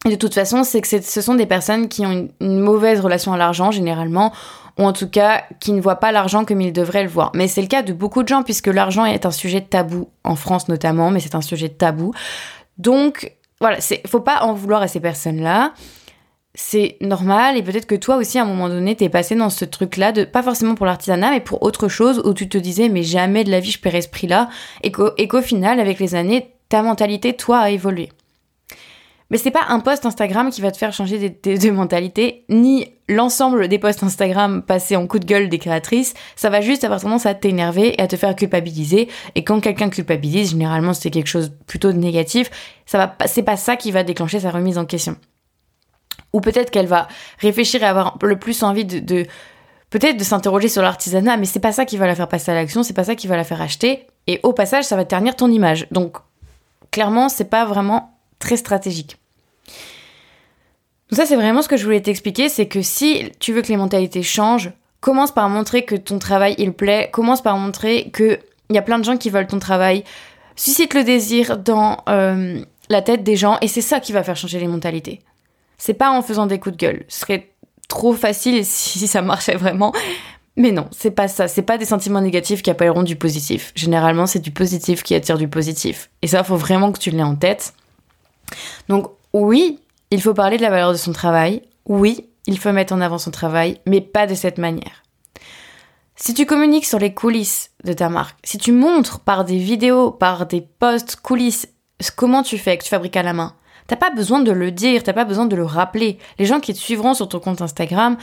De 0.05 0.15
toute 0.15 0.33
façon, 0.33 0.63
c'est 0.63 0.81
que 0.81 1.01
ce 1.01 1.21
sont 1.21 1.35
des 1.35 1.45
personnes 1.45 1.87
qui 1.87 2.05
ont 2.05 2.27
une 2.41 2.59
mauvaise 2.59 2.99
relation 2.99 3.31
à 3.31 3.37
l'argent, 3.37 3.71
généralement, 3.71 4.33
ou 4.77 4.83
en 4.83 4.93
tout 4.93 5.09
cas 5.09 5.43
qui 5.59 5.71
ne 5.71 5.81
voient 5.81 5.99
pas 5.99 6.11
l'argent 6.11 6.45
comme 6.45 6.61
ils 6.61 6.73
devraient 6.73 7.03
le 7.03 7.09
voir. 7.09 7.31
Mais 7.35 7.47
c'est 7.47 7.61
le 7.61 7.67
cas 7.67 7.83
de 7.83 7.93
beaucoup 7.93 8.23
de 8.23 8.27
gens 8.27 8.43
puisque 8.43 8.67
l'argent 8.67 9.05
est 9.05 9.25
un 9.25 9.31
sujet 9.31 9.61
tabou 9.61 10.09
en 10.23 10.35
France 10.35 10.67
notamment, 10.67 11.11
mais 11.11 11.19
c'est 11.19 11.35
un 11.35 11.41
sujet 11.41 11.69
tabou. 11.69 12.13
Donc 12.77 13.33
voilà, 13.61 13.79
c'est 13.81 14.05
faut 14.07 14.19
pas 14.19 14.43
en 14.43 14.53
vouloir 14.53 14.81
à 14.81 14.87
ces 14.87 14.99
personnes-là. 14.99 15.73
C'est 16.55 16.97
normal 17.01 17.57
et 17.57 17.63
peut-être 17.63 17.87
que 17.87 17.95
toi 17.95 18.17
aussi 18.17 18.37
à 18.37 18.43
un 18.43 18.45
moment 18.45 18.69
donné 18.69 18.95
t'es 18.95 19.09
passé 19.09 19.33
dans 19.33 19.49
ce 19.49 19.65
truc-là 19.65 20.13
pas 20.25 20.43
forcément 20.43 20.75
pour 20.75 20.85
l'artisanat 20.85 21.31
mais 21.31 21.39
pour 21.39 21.63
autre 21.63 21.87
chose 21.87 22.21
où 22.25 22.35
tu 22.35 22.47
te 22.47 22.59
disais 22.59 22.89
mais 22.89 23.01
jamais 23.01 23.43
de 23.43 23.49
la 23.49 23.59
vie 23.59 23.71
je 23.71 23.79
paierai 23.79 24.03
ce 24.03 24.09
prix-là 24.09 24.49
et 24.83 24.91
qu'au 24.91 25.41
final 25.41 25.79
avec 25.79 25.99
les 25.99 26.13
années 26.13 26.53
ta 26.69 26.83
mentalité 26.83 27.33
toi 27.33 27.57
a 27.57 27.69
évolué. 27.71 28.09
Mais 29.33 29.39
c'est 29.39 29.49
pas 29.49 29.65
un 29.69 29.79
post 29.79 30.05
Instagram 30.05 30.51
qui 30.51 30.61
va 30.61 30.69
te 30.69 30.77
faire 30.77 30.93
changer 30.93 31.17
de, 31.17 31.71
mentalité, 31.71 32.45
ni 32.49 32.93
l'ensemble 33.09 33.67
des 33.67 33.79
posts 33.79 34.03
Instagram 34.03 34.61
passés 34.61 34.95
en 34.95 35.07
coup 35.07 35.17
de 35.17 35.25
gueule 35.25 35.49
des 35.49 35.57
créatrices. 35.57 36.13
Ça 36.35 36.51
va 36.51 36.61
juste 36.61 36.83
avoir 36.83 37.01
tendance 37.01 37.25
à 37.25 37.33
t'énerver 37.33 37.95
et 37.95 37.99
à 37.99 38.07
te 38.07 38.15
faire 38.15 38.35
culpabiliser. 38.35 39.09
Et 39.33 39.43
quand 39.43 39.59
quelqu'un 39.59 39.89
culpabilise, 39.89 40.51
généralement 40.51 40.93
c'est 40.93 41.09
quelque 41.09 41.25
chose 41.25 41.51
plutôt 41.65 41.91
de 41.91 41.97
négatif. 41.97 42.51
Ça 42.85 42.99
va, 42.99 43.15
c'est 43.25 43.41
pas 43.41 43.57
ça 43.57 43.75
qui 43.75 43.91
va 43.91 44.03
déclencher 44.03 44.39
sa 44.39 44.51
remise 44.51 44.77
en 44.77 44.85
question. 44.85 45.17
Ou 46.31 46.39
peut-être 46.39 46.69
qu'elle 46.69 46.85
va 46.85 47.07
réfléchir 47.39 47.81
et 47.81 47.87
avoir 47.87 48.19
le 48.21 48.37
plus 48.37 48.61
envie 48.61 48.85
de, 48.85 48.99
de 48.99 49.25
peut-être 49.89 50.17
de 50.17 50.23
s'interroger 50.23 50.67
sur 50.67 50.83
l'artisanat, 50.83 51.37
mais 51.37 51.47
c'est 51.47 51.59
pas 51.59 51.71
ça 51.71 51.85
qui 51.85 51.97
va 51.97 52.05
la 52.05 52.13
faire 52.13 52.27
passer 52.27 52.51
à 52.51 52.53
l'action, 52.53 52.83
c'est 52.83 52.93
pas 52.93 53.05
ça 53.05 53.15
qui 53.15 53.25
va 53.25 53.35
la 53.35 53.43
faire 53.43 53.63
acheter. 53.63 54.05
Et 54.27 54.39
au 54.43 54.53
passage, 54.53 54.83
ça 54.83 54.95
va 54.95 55.05
ternir 55.05 55.35
ton 55.35 55.49
image. 55.49 55.87
Donc, 55.89 56.17
clairement, 56.91 57.29
c'est 57.29 57.49
pas 57.49 57.65
vraiment 57.65 58.15
très 58.37 58.57
stratégique. 58.57 59.17
Donc 61.09 61.17
ça, 61.17 61.25
c'est 61.25 61.35
vraiment 61.35 61.61
ce 61.61 61.67
que 61.67 61.77
je 61.77 61.83
voulais 61.83 62.01
t'expliquer, 62.01 62.49
c'est 62.49 62.67
que 62.67 62.81
si 62.81 63.31
tu 63.39 63.53
veux 63.53 63.61
que 63.61 63.67
les 63.67 63.77
mentalités 63.77 64.23
changent, 64.23 64.71
commence 64.99 65.31
par 65.31 65.49
montrer 65.49 65.83
que 65.83 65.95
ton 65.95 66.17
travail, 66.17 66.55
il 66.57 66.73
plaît, 66.73 67.09
commence 67.11 67.41
par 67.41 67.57
montrer 67.57 68.09
qu'il 68.15 68.39
y 68.71 68.77
a 68.77 68.81
plein 68.81 68.99
de 68.99 69.03
gens 69.03 69.17
qui 69.17 69.29
veulent 69.29 69.47
ton 69.47 69.59
travail, 69.59 70.03
suscite 70.55 70.93
le 70.93 71.03
désir 71.03 71.57
dans 71.57 71.97
euh, 72.09 72.63
la 72.89 73.01
tête 73.01 73.23
des 73.23 73.35
gens, 73.35 73.57
et 73.61 73.67
c'est 73.67 73.81
ça 73.81 73.99
qui 73.99 74.13
va 74.13 74.23
faire 74.23 74.37
changer 74.37 74.59
les 74.59 74.67
mentalités. 74.67 75.21
C'est 75.77 75.93
pas 75.93 76.09
en 76.09 76.21
faisant 76.21 76.45
des 76.45 76.59
coups 76.59 76.77
de 76.77 76.79
gueule. 76.79 77.03
Ce 77.09 77.19
serait 77.19 77.51
trop 77.89 78.13
facile 78.13 78.65
si 78.65 79.07
ça 79.07 79.21
marchait 79.21 79.55
vraiment. 79.55 79.93
Mais 80.55 80.71
non, 80.71 80.87
c'est 80.91 81.11
pas 81.11 81.27
ça. 81.27 81.47
C'est 81.47 81.63
pas 81.63 81.77
des 81.77 81.85
sentiments 81.85 82.21
négatifs 82.21 82.61
qui 82.61 82.69
appelleront 82.69 83.03
du 83.03 83.15
positif. 83.15 83.71
Généralement, 83.75 84.25
c'est 84.25 84.39
du 84.39 84.51
positif 84.51 85.03
qui 85.03 85.15
attire 85.15 85.37
du 85.37 85.47
positif. 85.47 86.09
Et 86.21 86.27
ça, 86.27 86.43
faut 86.43 86.57
vraiment 86.57 86.91
que 86.91 86.99
tu 86.99 87.09
l'aies 87.09 87.23
en 87.23 87.35
tête. 87.35 87.73
Donc, 88.87 89.11
oui, 89.33 89.79
il 90.11 90.21
faut 90.21 90.33
parler 90.33 90.57
de 90.57 90.61
la 90.61 90.69
valeur 90.69 90.91
de 90.91 90.97
son 90.97 91.11
travail. 91.11 91.63
Oui, 91.85 92.29
il 92.45 92.59
faut 92.59 92.71
mettre 92.71 92.93
en 92.93 93.01
avant 93.01 93.17
son 93.17 93.31
travail, 93.31 93.79
mais 93.85 94.01
pas 94.01 94.27
de 94.27 94.35
cette 94.35 94.57
manière. 94.57 95.03
Si 96.15 96.33
tu 96.33 96.45
communiques 96.45 96.85
sur 96.85 96.99
les 96.99 97.13
coulisses 97.13 97.71
de 97.83 97.93
ta 97.93 98.09
marque, 98.09 98.37
si 98.43 98.57
tu 98.57 98.71
montres 98.71 99.19
par 99.19 99.43
des 99.43 99.57
vidéos, 99.57 100.11
par 100.11 100.45
des 100.45 100.61
posts 100.61 101.15
coulisses, 101.15 101.67
comment 102.15 102.43
tu 102.43 102.57
fais, 102.57 102.77
que 102.77 102.83
tu 102.83 102.89
fabriques 102.89 103.17
à 103.17 103.23
la 103.23 103.33
main, 103.33 103.55
t'as 103.87 103.95
pas 103.95 104.11
besoin 104.11 104.39
de 104.39 104.51
le 104.51 104.71
dire, 104.71 105.03
t'as 105.03 105.13
pas 105.13 105.25
besoin 105.25 105.47
de 105.47 105.55
le 105.55 105.65
rappeler. 105.65 106.19
Les 106.37 106.45
gens 106.45 106.59
qui 106.59 106.73
te 106.73 106.79
suivront 106.79 107.15
sur 107.15 107.27
ton 107.27 107.39
compte 107.39 107.61
Instagram, 107.61 108.17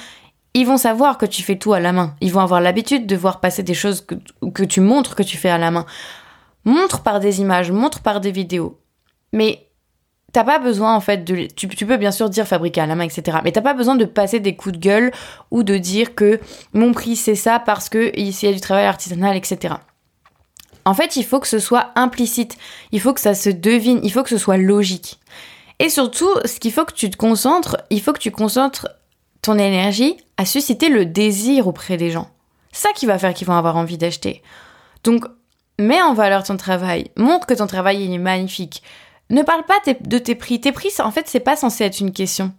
ils 0.55 0.67
vont 0.67 0.77
savoir 0.77 1.19
que 1.19 1.27
tu 1.27 1.43
fais 1.43 1.57
tout 1.57 1.73
à 1.73 1.81
la 1.81 1.93
main. 1.93 2.15
Ils 2.21 2.33
vont 2.33 2.41
avoir 2.41 2.61
l'habitude 2.61 3.07
de 3.07 3.17
voir 3.17 3.41
passer 3.41 3.63
des 3.63 3.75
choses 3.75 4.01
que, 4.01 4.15
que 4.55 4.65
tu 4.65 4.81
montres 4.81 5.17
que 5.17 5.23
tu 5.23 5.37
fais 5.37 5.51
à 5.51 5.59
la 5.59 5.71
main. 5.71 5.87
Montre 6.65 7.03
par 7.03 7.21
des 7.21 7.41
images, 7.41 7.73
montre 7.73 8.01
par 8.01 8.21
des 8.21 8.33
vidéos. 8.33 8.81
Mais 9.33 9.70
T'as 10.33 10.45
pas 10.45 10.59
besoin 10.59 10.95
en 10.95 11.01
fait 11.01 11.25
de. 11.25 11.49
Tu, 11.57 11.67
peux 11.69 11.97
bien 11.97 12.13
sûr 12.13 12.31
dire 12.31 12.47
fabriquer 12.47 12.81
à 12.81 12.87
la 12.87 12.95
main, 12.95 13.05
etc. 13.05 13.39
Mais 13.43 13.53
t'as 13.53 13.63
pas 13.63 13.75
besoin 13.75 13.97
de 13.97 14.05
passer 14.05 14.39
des 14.39 14.55
coups 14.55 14.77
de 14.77 14.81
gueule 14.81 15.13
ou 15.51 15.63
de 15.63 15.77
dire 15.77 16.15
que 16.15 16.41
mon 16.73 16.93
prix 16.93 17.17
c'est 17.17 17.35
ça 17.35 17.59
parce 17.59 17.89
que 17.89 18.13
il 18.17 18.31
y 18.31 18.47
a 18.47 18.53
du 18.53 18.61
travail 18.61 18.87
artisanal, 18.87 19.37
etc. 19.37 19.75
En 20.85 20.95
fait, 20.95 21.17
il 21.17 21.25
faut 21.25 21.41
que 21.41 21.49
ce 21.49 21.59
soit 21.59 21.91
implicite. 21.97 22.57
Il 22.93 23.01
faut 23.01 23.13
que 23.13 23.21
ça 23.21 23.35
se 23.35 23.51
devine. 23.51 24.01
Il 24.03 24.13
faut 24.13 24.23
que 24.23 24.31
ce 24.31 24.39
soit 24.39 24.57
logique. 24.57 25.21
Et 25.79 25.89
surtout, 25.89 26.31
ce 26.45 26.61
qu'il 26.61 26.73
faut 26.73 26.85
que 26.85 26.95
tu 26.95 27.11
te 27.11 27.17
concentres, 27.17 27.77
il 27.91 28.01
faut 28.01 28.13
que 28.13 28.19
tu 28.19 28.31
concentres 28.31 28.89
ton 29.43 29.59
énergie 29.59 30.17
à 30.37 30.45
susciter 30.45 30.89
le 30.89 31.07
désir 31.07 31.67
auprès 31.67 31.97
des 31.97 32.11
gens. 32.11 32.29
Ça 32.73 32.91
qui 32.95 33.07
va 33.07 33.19
faire 33.19 33.35
qu'ils 33.35 33.47
vont 33.47 33.55
avoir 33.57 33.77
envie 33.77 33.99
d'acheter. 33.99 34.43
Donc, 35.05 35.25
mets 35.79 36.03
en 36.03 36.15
valeur 36.15 36.45
ton 36.45 36.57
travail. 36.57 37.11
Montre 37.17 37.47
que 37.47 37.55
ton 37.55 37.67
travail 37.67 38.13
est 38.13 38.19
magnifique. 38.19 38.83
Ne 39.31 39.43
parle 39.43 39.65
pas 39.65 39.79
de 40.01 40.19
tes 40.19 40.35
prix. 40.35 40.61
Tes 40.61 40.73
prix, 40.73 40.91
en 40.99 41.11
fait, 41.11 41.29
c'est 41.29 41.41
pas 41.41 41.57
censé 41.57 41.85
être 41.85 42.01
une 42.01 42.13
question. 42.13 42.53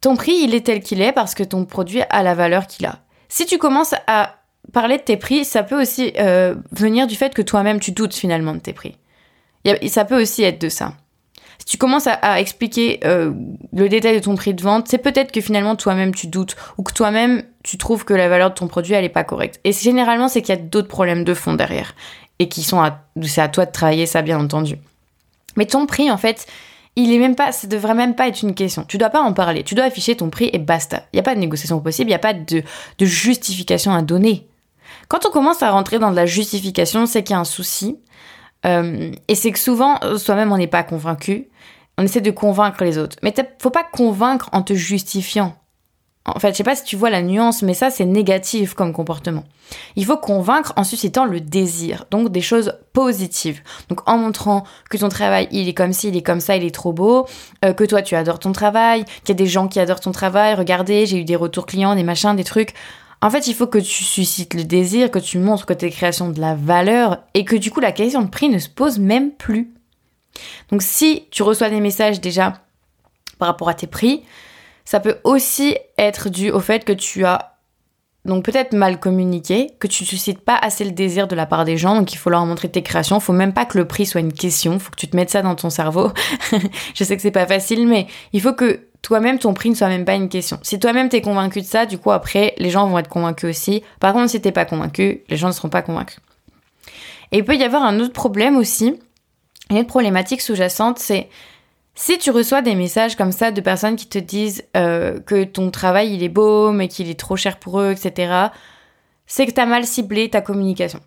Ton 0.00 0.16
prix, 0.16 0.34
il 0.42 0.54
est 0.54 0.66
tel 0.66 0.80
qu'il 0.80 1.00
est 1.00 1.12
parce 1.12 1.34
que 1.34 1.42
ton 1.42 1.64
produit 1.64 2.02
a 2.10 2.22
la 2.22 2.34
valeur 2.34 2.66
qu'il 2.66 2.86
a. 2.86 2.98
Si 3.28 3.46
tu 3.46 3.58
commences 3.58 3.94
à 4.06 4.36
parler 4.72 4.98
de 4.98 5.02
tes 5.02 5.16
prix, 5.16 5.44
ça 5.44 5.62
peut 5.62 5.80
aussi 5.80 6.12
euh, 6.18 6.54
venir 6.72 7.06
du 7.06 7.16
fait 7.16 7.34
que 7.34 7.42
toi-même 7.42 7.80
tu 7.80 7.92
doutes 7.92 8.14
finalement 8.14 8.54
de 8.54 8.58
tes 8.58 8.72
prix. 8.72 8.96
ça 9.88 10.04
peut 10.04 10.20
aussi 10.20 10.42
être 10.42 10.60
de 10.60 10.68
ça. 10.68 10.94
Si 11.58 11.64
tu 11.64 11.78
commences 11.78 12.06
à, 12.06 12.40
expliquer 12.40 13.00
euh, 13.04 13.32
le 13.72 13.88
détail 13.88 14.16
de 14.16 14.22
ton 14.22 14.34
prix 14.34 14.52
de 14.52 14.62
vente, 14.62 14.88
c'est 14.88 14.98
peut-être 14.98 15.32
que 15.32 15.40
finalement 15.40 15.74
toi-même 15.74 16.14
tu 16.14 16.26
doutes 16.26 16.54
ou 16.76 16.82
que 16.82 16.92
toi-même 16.92 17.42
tu 17.62 17.78
trouves 17.78 18.04
que 18.04 18.14
la 18.14 18.28
valeur 18.28 18.50
de 18.50 18.54
ton 18.54 18.68
produit 18.68 18.94
elle 18.94 19.04
est 19.04 19.08
pas 19.08 19.24
correcte. 19.24 19.60
Et 19.64 19.72
généralement 19.72 20.28
c'est 20.28 20.42
qu'il 20.42 20.54
y 20.54 20.58
a 20.58 20.60
d'autres 20.60 20.88
problèmes 20.88 21.24
de 21.24 21.34
fond 21.34 21.54
derrière 21.54 21.94
et 22.38 22.48
qui 22.48 22.62
sont 22.62 22.82
c'est 23.22 23.40
à 23.40 23.48
toi 23.48 23.64
de 23.64 23.72
travailler 23.72 24.06
ça 24.06 24.22
bien 24.22 24.38
entendu. 24.38 24.76
Mais 25.56 25.66
ton 25.66 25.86
prix, 25.86 26.10
en 26.10 26.16
fait, 26.16 26.46
il 26.96 27.12
est 27.12 27.18
même 27.18 27.36
pas, 27.36 27.52
ça 27.52 27.66
devrait 27.66 27.94
même 27.94 28.14
pas 28.14 28.28
être 28.28 28.42
une 28.42 28.54
question. 28.54 28.84
Tu 28.88 28.98
dois 28.98 29.10
pas 29.10 29.20
en 29.20 29.32
parler. 29.32 29.62
Tu 29.62 29.74
dois 29.74 29.84
afficher 29.84 30.16
ton 30.16 30.30
prix 30.30 30.50
et 30.52 30.58
basta. 30.58 31.04
Il 31.12 31.16
n'y 31.16 31.20
a 31.20 31.22
pas 31.22 31.34
de 31.34 31.40
négociation 31.40 31.80
possible, 31.80 32.08
il 32.08 32.12
n'y 32.12 32.14
a 32.14 32.18
pas 32.18 32.32
de, 32.32 32.62
justification 33.00 33.92
à 33.92 34.02
donner. 34.02 34.48
Quand 35.08 35.26
on 35.26 35.30
commence 35.30 35.62
à 35.62 35.70
rentrer 35.70 35.98
dans 35.98 36.10
de 36.10 36.16
la 36.16 36.26
justification, 36.26 37.06
c'est 37.06 37.22
qu'il 37.22 37.34
y 37.34 37.36
a 37.36 37.40
un 37.40 37.44
souci. 37.44 37.98
Euh, 38.64 39.12
et 39.28 39.34
c'est 39.34 39.52
que 39.52 39.58
souvent, 39.58 40.00
soi-même, 40.16 40.50
on 40.52 40.56
n'est 40.56 40.66
pas 40.66 40.82
convaincu. 40.82 41.48
On 41.98 42.02
essaie 42.02 42.20
de 42.20 42.30
convaincre 42.30 42.82
les 42.82 42.98
autres. 42.98 43.16
Mais 43.22 43.34
faut 43.60 43.70
pas 43.70 43.84
convaincre 43.84 44.48
en 44.52 44.62
te 44.62 44.74
justifiant. 44.74 45.56
En 46.26 46.40
fait, 46.40 46.50
je 46.52 46.56
sais 46.56 46.64
pas 46.64 46.74
si 46.74 46.82
tu 46.82 46.96
vois 46.96 47.10
la 47.10 47.22
nuance, 47.22 47.62
mais 47.62 47.74
ça, 47.74 47.90
c'est 47.90 48.04
négatif 48.04 48.74
comme 48.74 48.92
comportement. 48.92 49.44
Il 49.94 50.04
faut 50.04 50.16
convaincre 50.16 50.72
en 50.76 50.82
suscitant 50.82 51.24
le 51.24 51.40
désir, 51.40 52.04
donc 52.10 52.30
des 52.30 52.40
choses 52.40 52.74
positives. 52.92 53.60
Donc 53.88 54.08
en 54.08 54.18
montrant 54.18 54.64
que 54.90 54.96
ton 54.96 55.08
travail, 55.08 55.48
il 55.52 55.68
est 55.68 55.74
comme 55.74 55.92
ci, 55.92 56.08
il 56.08 56.16
est 56.16 56.22
comme 56.22 56.40
ça, 56.40 56.56
il 56.56 56.64
est 56.64 56.74
trop 56.74 56.92
beau, 56.92 57.26
euh, 57.64 57.72
que 57.72 57.84
toi, 57.84 58.02
tu 58.02 58.16
adores 58.16 58.40
ton 58.40 58.52
travail, 58.52 59.04
qu'il 59.04 59.28
y 59.28 59.32
a 59.32 59.34
des 59.34 59.46
gens 59.46 59.68
qui 59.68 59.78
adorent 59.78 60.00
ton 60.00 60.12
travail, 60.12 60.54
regardez, 60.54 61.06
j'ai 61.06 61.18
eu 61.18 61.24
des 61.24 61.36
retours 61.36 61.66
clients, 61.66 61.94
des 61.94 62.02
machins, 62.02 62.34
des 62.34 62.44
trucs. 62.44 62.74
En 63.22 63.30
fait, 63.30 63.46
il 63.46 63.54
faut 63.54 63.66
que 63.66 63.78
tu 63.78 64.04
suscites 64.04 64.54
le 64.54 64.64
désir, 64.64 65.10
que 65.10 65.18
tu 65.18 65.38
montres 65.38 65.64
que 65.64 65.72
tes 65.72 65.90
créations 65.90 66.28
de 66.28 66.40
la 66.40 66.54
valeur 66.54 67.22
et 67.34 67.44
que 67.44 67.56
du 67.56 67.70
coup, 67.70 67.80
la 67.80 67.92
question 67.92 68.22
de 68.22 68.28
prix 68.28 68.48
ne 68.48 68.58
se 68.58 68.68
pose 68.68 68.98
même 68.98 69.30
plus. 69.30 69.72
Donc 70.70 70.82
si 70.82 71.24
tu 71.30 71.42
reçois 71.42 71.70
des 71.70 71.80
messages 71.80 72.20
déjà 72.20 72.64
par 73.38 73.48
rapport 73.48 73.68
à 73.68 73.74
tes 73.74 73.86
prix, 73.86 74.22
ça 74.86 75.00
peut 75.00 75.18
aussi 75.24 75.76
être 75.98 76.30
dû 76.30 76.50
au 76.50 76.60
fait 76.60 76.84
que 76.84 76.92
tu 76.92 77.26
as 77.26 77.56
donc 78.24 78.44
peut-être 78.44 78.72
mal 78.72 78.98
communiqué, 78.98 79.70
que 79.78 79.86
tu 79.86 80.04
suscites 80.04 80.40
pas 80.40 80.56
assez 80.56 80.84
le 80.84 80.90
désir 80.90 81.28
de 81.28 81.36
la 81.36 81.46
part 81.46 81.64
des 81.64 81.76
gens, 81.76 81.94
donc 81.94 82.12
il 82.12 82.16
faut 82.16 82.30
leur 82.30 82.44
montrer 82.44 82.68
tes 82.68 82.82
créations. 82.82 83.20
Faut 83.20 83.32
même 83.32 83.52
pas 83.52 83.66
que 83.66 83.78
le 83.78 83.86
prix 83.86 84.06
soit 84.06 84.20
une 84.20 84.32
question, 84.32 84.78
faut 84.78 84.90
que 84.90 84.96
tu 84.96 85.08
te 85.08 85.16
mettes 85.16 85.30
ça 85.30 85.42
dans 85.42 85.54
ton 85.54 85.70
cerveau. 85.70 86.10
je 86.94 87.04
sais 87.04 87.14
que 87.14 87.22
c'est 87.22 87.30
pas 87.30 87.46
facile, 87.46 87.86
mais 87.86 88.06
il 88.32 88.40
faut 88.40 88.52
que 88.52 88.80
toi-même 89.02 89.38
ton 89.38 89.54
prix 89.54 89.70
ne 89.70 89.74
soit 89.74 89.88
même 89.88 90.04
pas 90.04 90.14
une 90.14 90.28
question. 90.28 90.58
Si 90.62 90.78
toi-même 90.80 91.08
t'es 91.08 91.20
convaincu 91.20 91.60
de 91.60 91.66
ça, 91.66 91.86
du 91.86 91.98
coup 91.98 92.10
après 92.10 92.54
les 92.58 92.70
gens 92.70 92.86
vont 92.88 92.98
être 92.98 93.08
convaincus 93.08 93.50
aussi. 93.50 93.82
Par 94.00 94.12
contre 94.12 94.30
si 94.30 94.40
t'es 94.40 94.52
pas 94.52 94.64
convaincu, 94.64 95.22
les 95.28 95.36
gens 95.36 95.48
ne 95.48 95.52
seront 95.52 95.68
pas 95.68 95.82
convaincus. 95.82 96.18
Et 97.32 97.38
il 97.38 97.44
peut 97.44 97.56
y 97.56 97.64
avoir 97.64 97.84
un 97.84 98.00
autre 98.00 98.12
problème 98.12 98.56
aussi, 98.56 98.98
une 99.70 99.78
autre 99.78 99.88
problématique 99.88 100.40
sous-jacente, 100.40 100.98
c'est 100.98 101.28
si 101.96 102.18
tu 102.18 102.30
reçois 102.30 102.62
des 102.62 102.74
messages 102.74 103.16
comme 103.16 103.32
ça 103.32 103.50
de 103.50 103.60
personnes 103.60 103.96
qui 103.96 104.06
te 104.06 104.18
disent 104.18 104.64
euh, 104.76 105.18
que 105.18 105.44
ton 105.44 105.70
travail 105.70 106.14
il 106.14 106.22
est 106.22 106.28
beau 106.28 106.70
mais 106.70 106.86
qu'il 106.86 107.10
est 107.10 107.18
trop 107.18 107.36
cher 107.36 107.58
pour 107.58 107.80
eux, 107.80 107.90
etc., 107.90 108.50
c'est 109.26 109.46
que 109.46 109.50
tu 109.50 109.60
as 109.60 109.66
mal 109.66 109.84
ciblé 109.84 110.30
ta 110.30 110.40
communication. 110.40 111.00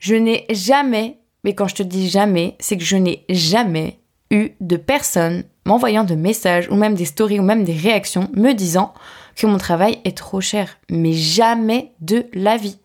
Je 0.00 0.16
n'ai 0.16 0.46
jamais, 0.50 1.18
mais 1.44 1.54
quand 1.54 1.68
je 1.68 1.76
te 1.76 1.82
dis 1.82 2.08
jamais, 2.08 2.56
c'est 2.58 2.76
que 2.76 2.84
je 2.84 2.96
n'ai 2.96 3.24
jamais 3.28 4.00
eu 4.30 4.50
de 4.60 4.76
personnes 4.76 5.44
m'envoyant 5.64 6.04
de 6.04 6.14
messages 6.14 6.68
ou 6.70 6.74
même 6.74 6.94
des 6.94 7.04
stories 7.04 7.38
ou 7.38 7.42
même 7.42 7.62
des 7.62 7.76
réactions 7.76 8.28
me 8.32 8.52
disant 8.52 8.94
que 9.36 9.46
mon 9.46 9.58
travail 9.58 10.00
est 10.04 10.16
trop 10.16 10.40
cher. 10.40 10.78
Mais 10.90 11.12
jamais 11.12 11.92
de 12.00 12.26
la 12.32 12.56
vie. 12.56 12.78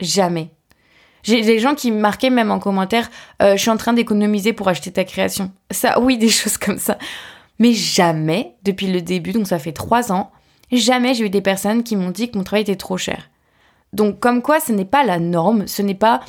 Jamais. 0.00 0.50
J'ai 1.24 1.40
des 1.40 1.58
gens 1.58 1.74
qui 1.74 1.90
marquaient 1.90 2.30
même 2.30 2.50
en 2.50 2.60
commentaire 2.60 3.10
euh, 3.42 3.56
Je 3.56 3.60
suis 3.60 3.70
en 3.70 3.76
train 3.76 3.92
d'économiser 3.92 4.52
pour 4.52 4.68
acheter 4.68 4.92
ta 4.92 5.04
création. 5.04 5.50
Ça, 5.70 5.98
oui, 6.00 6.16
des 6.16 6.28
choses 6.28 6.58
comme 6.58 6.78
ça. 6.78 6.96
Mais 7.58 7.72
jamais, 7.72 8.54
depuis 8.62 8.86
le 8.86 9.02
début, 9.02 9.32
donc 9.32 9.48
ça 9.48 9.58
fait 9.58 9.72
trois 9.72 10.12
ans, 10.12 10.30
jamais 10.70 11.14
j'ai 11.14 11.24
eu 11.24 11.30
des 11.30 11.40
personnes 11.40 11.82
qui 11.82 11.96
m'ont 11.96 12.10
dit 12.10 12.30
que 12.30 12.38
mon 12.38 12.44
travail 12.44 12.62
était 12.62 12.76
trop 12.76 12.98
cher. 12.98 13.30
Donc, 13.92 14.20
comme 14.20 14.42
quoi, 14.42 14.60
ce 14.60 14.72
n'est 14.72 14.84
pas 14.84 15.04
la 15.04 15.18
norme, 15.18 15.66
ce 15.66 15.82
n'est 15.82 15.94
pas. 15.94 16.20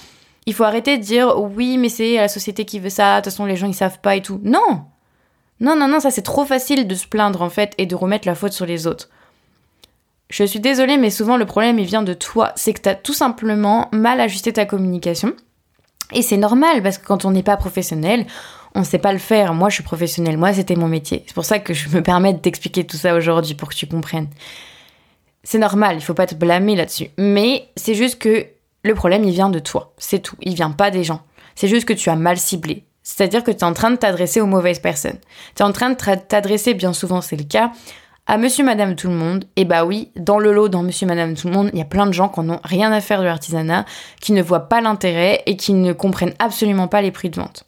Il 0.46 0.54
faut 0.54 0.64
arrêter 0.64 0.98
de 0.98 1.04
dire 1.04 1.40
oui, 1.40 1.78
mais 1.78 1.90
c'est 1.90 2.16
la 2.16 2.28
société 2.28 2.64
qui 2.64 2.80
veut 2.80 2.90
ça, 2.90 3.16
de 3.16 3.24
toute 3.24 3.34
façon, 3.34 3.46
les 3.46 3.56
gens 3.56 3.68
ils 3.68 3.74
savent 3.74 4.00
pas 4.00 4.16
et 4.16 4.22
tout. 4.22 4.40
Non! 4.44 4.86
Non, 5.60 5.76
non, 5.76 5.88
non, 5.88 6.00
ça 6.00 6.12
c'est 6.12 6.22
trop 6.22 6.46
facile 6.46 6.88
de 6.88 6.96
se 6.96 7.08
plaindre 7.08 7.42
en 7.42 7.50
fait 7.50 7.74
et 7.78 7.86
de 7.86 7.96
remettre 7.96 8.28
la 8.28 8.36
faute 8.36 8.52
sur 8.52 8.66
les 8.66 8.88
autres. 8.88 9.10
Je 10.30 10.44
suis 10.44 10.60
désolée, 10.60 10.98
mais 10.98 11.10
souvent 11.10 11.38
le 11.38 11.46
problème 11.46 11.80
il 11.80 11.86
vient 11.86 12.04
de 12.04 12.14
toi. 12.14 12.52
C'est 12.56 12.74
que 12.74 12.82
tu 12.82 12.90
as 12.90 12.96
tout 12.96 13.14
simplement 13.14 13.90
mal 13.92 14.20
ajusté 14.20 14.54
ta 14.54 14.66
communication. 14.66 15.34
Et 16.14 16.22
c'est 16.22 16.38
normal 16.38 16.84
parce 16.84 16.98
que 16.98 17.06
quand 17.06 17.26
on 17.26 17.32
n'est 17.32 17.44
pas 17.44 17.58
professionnel, 17.58 18.26
on 18.76 18.82
ne 18.82 18.86
sait 18.86 19.00
pas 19.00 19.14
le 19.14 19.20
faire. 19.20 19.54
Moi, 19.54 19.70
je 19.70 19.76
suis 19.76 19.84
professionnelle. 19.84 20.38
Moi, 20.38 20.54
c'était 20.54 20.76
mon 20.76 20.88
métier. 20.88 21.24
C'est 21.26 21.34
pour 21.34 21.46
ça 21.46 21.60
que 21.60 21.74
je 21.74 21.90
me 21.90 22.02
permets 22.02 22.34
de 22.34 22.40
t'expliquer 22.40 22.84
tout 22.84 22.98
ça 22.98 23.16
aujourd'hui 23.16 23.56
pour 23.56 23.70
que 23.70 23.76
tu 23.76 23.88
comprennes. 23.88 24.28
C'est 25.44 25.60
normal, 25.60 25.96
il 25.98 26.02
faut 26.02 26.14
pas 26.14 26.28
te 26.28 26.36
blâmer 26.36 26.76
là-dessus. 26.76 27.10
Mais 27.18 27.70
c'est 27.76 27.94
juste 27.94 28.20
que 28.20 28.46
le 28.84 28.94
problème, 28.94 29.24
il 29.24 29.32
vient 29.32 29.50
de 29.50 29.60
toi. 29.60 29.94
C'est 29.98 30.20
tout. 30.20 30.36
Il 30.42 30.56
vient 30.56 30.72
pas 30.72 30.92
des 30.92 31.04
gens. 31.04 31.22
C'est 31.56 31.68
juste 31.68 31.88
que 31.88 31.94
tu 31.94 32.10
as 32.10 32.16
mal 32.16 32.38
ciblé. 32.38 32.84
C'est-à-dire 33.02 33.44
que 33.44 33.52
tu 33.52 33.60
es 33.60 33.64
en 33.64 33.74
train 33.74 33.92
de 33.92 33.96
t'adresser 33.96 34.42
aux 34.42 34.48
mauvaises 34.48 34.80
personnes. 34.80 35.20
Tu 35.56 35.62
es 35.62 35.66
en 35.66 35.72
train 35.72 35.92
de 35.92 35.96
t'adresser, 35.96 36.74
bien 36.74 36.92
souvent 36.92 37.22
c'est 37.22 37.36
le 37.36 37.44
cas, 37.44 37.72
à 38.28 38.38
monsieur, 38.38 38.64
madame, 38.64 38.96
tout 38.96 39.08
le 39.08 39.14
monde. 39.14 39.46
Et 39.56 39.66
bah 39.66 39.86
oui, 39.86 40.12
dans 40.16 40.40
le 40.40 40.52
lot, 40.52 40.70
dans 40.70 40.84
monsieur, 40.84 41.06
madame, 41.06 41.36
tout 41.36 41.48
le 41.48 41.54
monde, 41.54 41.70
il 41.74 41.80
y 41.80 41.82
a 41.82 41.86
plein 41.86 42.08
de 42.08 42.14
gens 42.14 42.30
qui 42.30 42.42
n'ont 42.42 42.60
rien 42.64 42.92
à 42.92 43.02
faire 43.02 43.20
de 43.20 43.26
l'artisanat, 43.26 43.86
qui 44.20 44.34
ne 44.34 44.42
voient 44.42 44.68
pas 44.68 44.82
l'intérêt 44.82 45.44
et 45.46 45.58
qui 45.58 45.74
ne 45.74 45.94
comprennent 45.94 46.34
absolument 46.40 46.88
pas 46.88 47.02
les 47.02 47.12
prix 47.12 47.30
de 47.30 47.36
vente. 47.36 47.66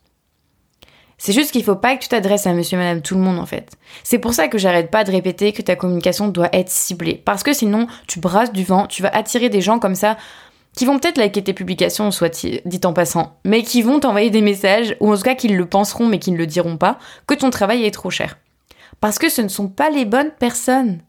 C'est 1.20 1.34
juste 1.34 1.52
qu'il 1.52 1.64
faut 1.64 1.76
pas 1.76 1.96
que 1.96 2.04
tu 2.04 2.10
t'adresses 2.10 2.46
à 2.46 2.54
monsieur, 2.54 2.78
madame, 2.78 3.02
tout 3.02 3.16
le 3.16 3.22
monde 3.22 3.40
en 3.40 3.46
fait. 3.48 3.72
C'est 4.04 4.20
pour 4.20 4.34
ça 4.34 4.48
que 4.48 4.60
j'arrête 4.60 4.92
pas 4.92 5.04
de 5.04 5.12
répéter 5.12 5.52
que 5.52 5.64
ta 5.64 5.76
communication 5.76 6.28
doit 6.28 6.50
être 6.54 6.70
ciblée. 6.70 7.16
Parce 7.16 7.42
que 7.42 7.54
sinon, 7.54 7.88
tu 8.08 8.20
brasses 8.20 8.54
du 8.54 8.64
vent, 8.64 8.86
tu 8.86 9.02
vas 9.02 9.10
attirer 9.10 9.50
des 9.50 9.62
gens 9.62 9.80
comme 9.80 9.96
ça 9.96 10.18
qui 10.76 10.86
vont 10.86 11.00
peut-être 11.00 11.18
liker 11.18 11.44
tes 11.44 11.54
publications, 11.54 12.12
soit 12.12 12.46
dit 12.66 12.82
en 12.84 12.94
passant, 12.94 13.40
mais 13.44 13.64
qui 13.64 13.82
vont 13.82 14.00
t'envoyer 14.00 14.30
des 14.30 14.42
messages, 14.42 14.96
ou 15.00 15.12
en 15.12 15.18
tout 15.18 15.24
cas 15.24 15.34
qu'ils 15.34 15.58
le 15.58 15.66
penseront 15.66 16.06
mais 16.06 16.20
qui 16.20 16.32
ne 16.32 16.38
le 16.38 16.46
diront 16.46 16.78
pas, 16.78 17.00
que 17.26 17.34
ton 17.34 17.50
travail 17.50 17.84
est 17.84 17.92
trop 17.92 18.12
cher. 18.12 18.38
Parce 19.00 19.20
que 19.20 19.30
ce 19.30 19.42
ne 19.42 19.48
sont 19.48 19.68
pas 19.68 19.90
les 19.90 20.06
bonnes 20.06 20.32
personnes. 20.32 21.02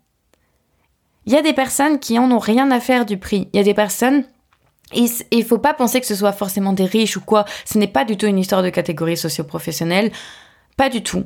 Il 1.27 1.33
y 1.33 1.37
a 1.37 1.43
des 1.43 1.53
personnes 1.53 1.99
qui 1.99 2.19
en 2.19 2.31
ont 2.31 2.39
rien 2.39 2.71
à 2.71 2.81
faire 2.81 3.05
du 3.05 3.19
prix. 3.19 3.49
Il 3.53 3.57
y 3.57 3.61
a 3.61 3.65
des 3.65 3.75
personnes 3.75 4.25
et 4.93 5.07
il 5.31 5.45
faut 5.45 5.59
pas 5.59 5.75
penser 5.75 6.01
que 6.01 6.07
ce 6.07 6.15
soit 6.15 6.33
forcément 6.33 6.73
des 6.73 6.87
riches 6.87 7.17
ou 7.17 7.21
quoi. 7.21 7.45
Ce 7.65 7.79
n'est 7.79 7.89
pas 7.89 8.05
du 8.05 8.17
tout 8.17 8.27
une 8.27 8.39
histoire 8.39 8.63
de 8.63 8.71
catégorie 8.71 9.17
socio-professionnelle. 9.17 10.11
Pas 10.77 10.89
du 10.89 11.03
tout. 11.03 11.25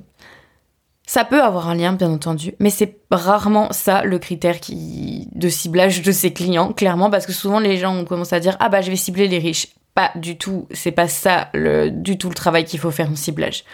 Ça 1.07 1.25
peut 1.25 1.43
avoir 1.43 1.69
un 1.69 1.75
lien, 1.75 1.93
bien 1.93 2.11
entendu, 2.11 2.55
mais 2.59 2.71
c'est 2.71 3.01
rarement 3.11 3.73
ça 3.73 4.03
le 4.05 4.19
critère 4.19 4.57
de 4.71 5.49
ciblage 5.49 6.01
de 6.01 6.13
ses 6.13 6.33
clients, 6.33 6.73
clairement, 6.73 7.11
parce 7.11 7.27
que 7.27 7.33
souvent 7.33 7.59
les 7.59 7.77
gens 7.77 7.95
ont 7.95 8.05
commencé 8.05 8.35
à 8.37 8.41
dire 8.41 8.57
Ah 8.61 8.69
bah 8.69 8.83
je 8.83 8.91
vais 8.91 8.97
cibler 8.97 9.29
les 9.29 9.39
riches. 9.39 9.69
Pas 9.95 10.13
du 10.15 10.39
tout, 10.39 10.69
c'est 10.71 10.93
pas 10.93 11.09
ça 11.09 11.51
du 11.55 12.19
tout 12.19 12.29
le 12.29 12.35
travail 12.35 12.65
qu'il 12.65 12.81
faut 12.81 12.91
faire 12.91 13.11
en 13.11 13.17
ciblage. 13.17 13.65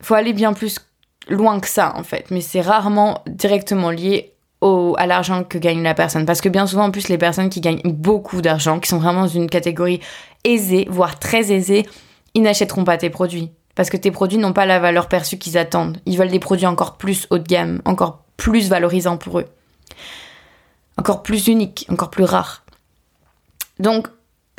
Faut 0.00 0.14
aller 0.14 0.32
bien 0.32 0.52
plus 0.52 0.78
loin 1.28 1.60
que 1.60 1.68
ça 1.68 1.94
en 1.96 2.02
fait, 2.02 2.30
mais 2.30 2.40
c'est 2.40 2.60
rarement 2.60 3.22
directement 3.26 3.90
lié 3.90 4.34
à 4.62 5.06
l'argent 5.06 5.44
que 5.44 5.58
gagne 5.58 5.82
la 5.82 5.94
personne. 5.94 6.26
Parce 6.26 6.40
que 6.40 6.48
bien 6.48 6.66
souvent, 6.66 6.84
en 6.84 6.90
plus, 6.90 7.08
les 7.08 7.18
personnes 7.18 7.48
qui 7.48 7.60
gagnent 7.60 7.80
beaucoup 7.84 8.42
d'argent, 8.42 8.78
qui 8.78 8.88
sont 8.88 8.98
vraiment 8.98 9.22
dans 9.22 9.28
une 9.28 9.48
catégorie 9.48 10.00
aisée, 10.44 10.86
voire 10.90 11.18
très 11.18 11.50
aisée, 11.52 11.86
ils 12.34 12.42
n'achèteront 12.42 12.84
pas 12.84 12.98
tes 12.98 13.10
produits. 13.10 13.50
Parce 13.74 13.88
que 13.88 13.96
tes 13.96 14.10
produits 14.10 14.38
n'ont 14.38 14.52
pas 14.52 14.66
la 14.66 14.78
valeur 14.78 15.08
perçue 15.08 15.38
qu'ils 15.38 15.56
attendent. 15.56 15.98
Ils 16.04 16.18
veulent 16.18 16.30
des 16.30 16.40
produits 16.40 16.66
encore 16.66 16.98
plus 16.98 17.26
haut 17.30 17.38
de 17.38 17.46
gamme, 17.46 17.80
encore 17.84 18.22
plus 18.36 18.68
valorisants 18.68 19.16
pour 19.16 19.38
eux. 19.38 19.46
Encore 20.98 21.22
plus 21.22 21.46
uniques, 21.46 21.86
encore 21.88 22.10
plus 22.10 22.24
rares. 22.24 22.62
Donc, 23.78 24.08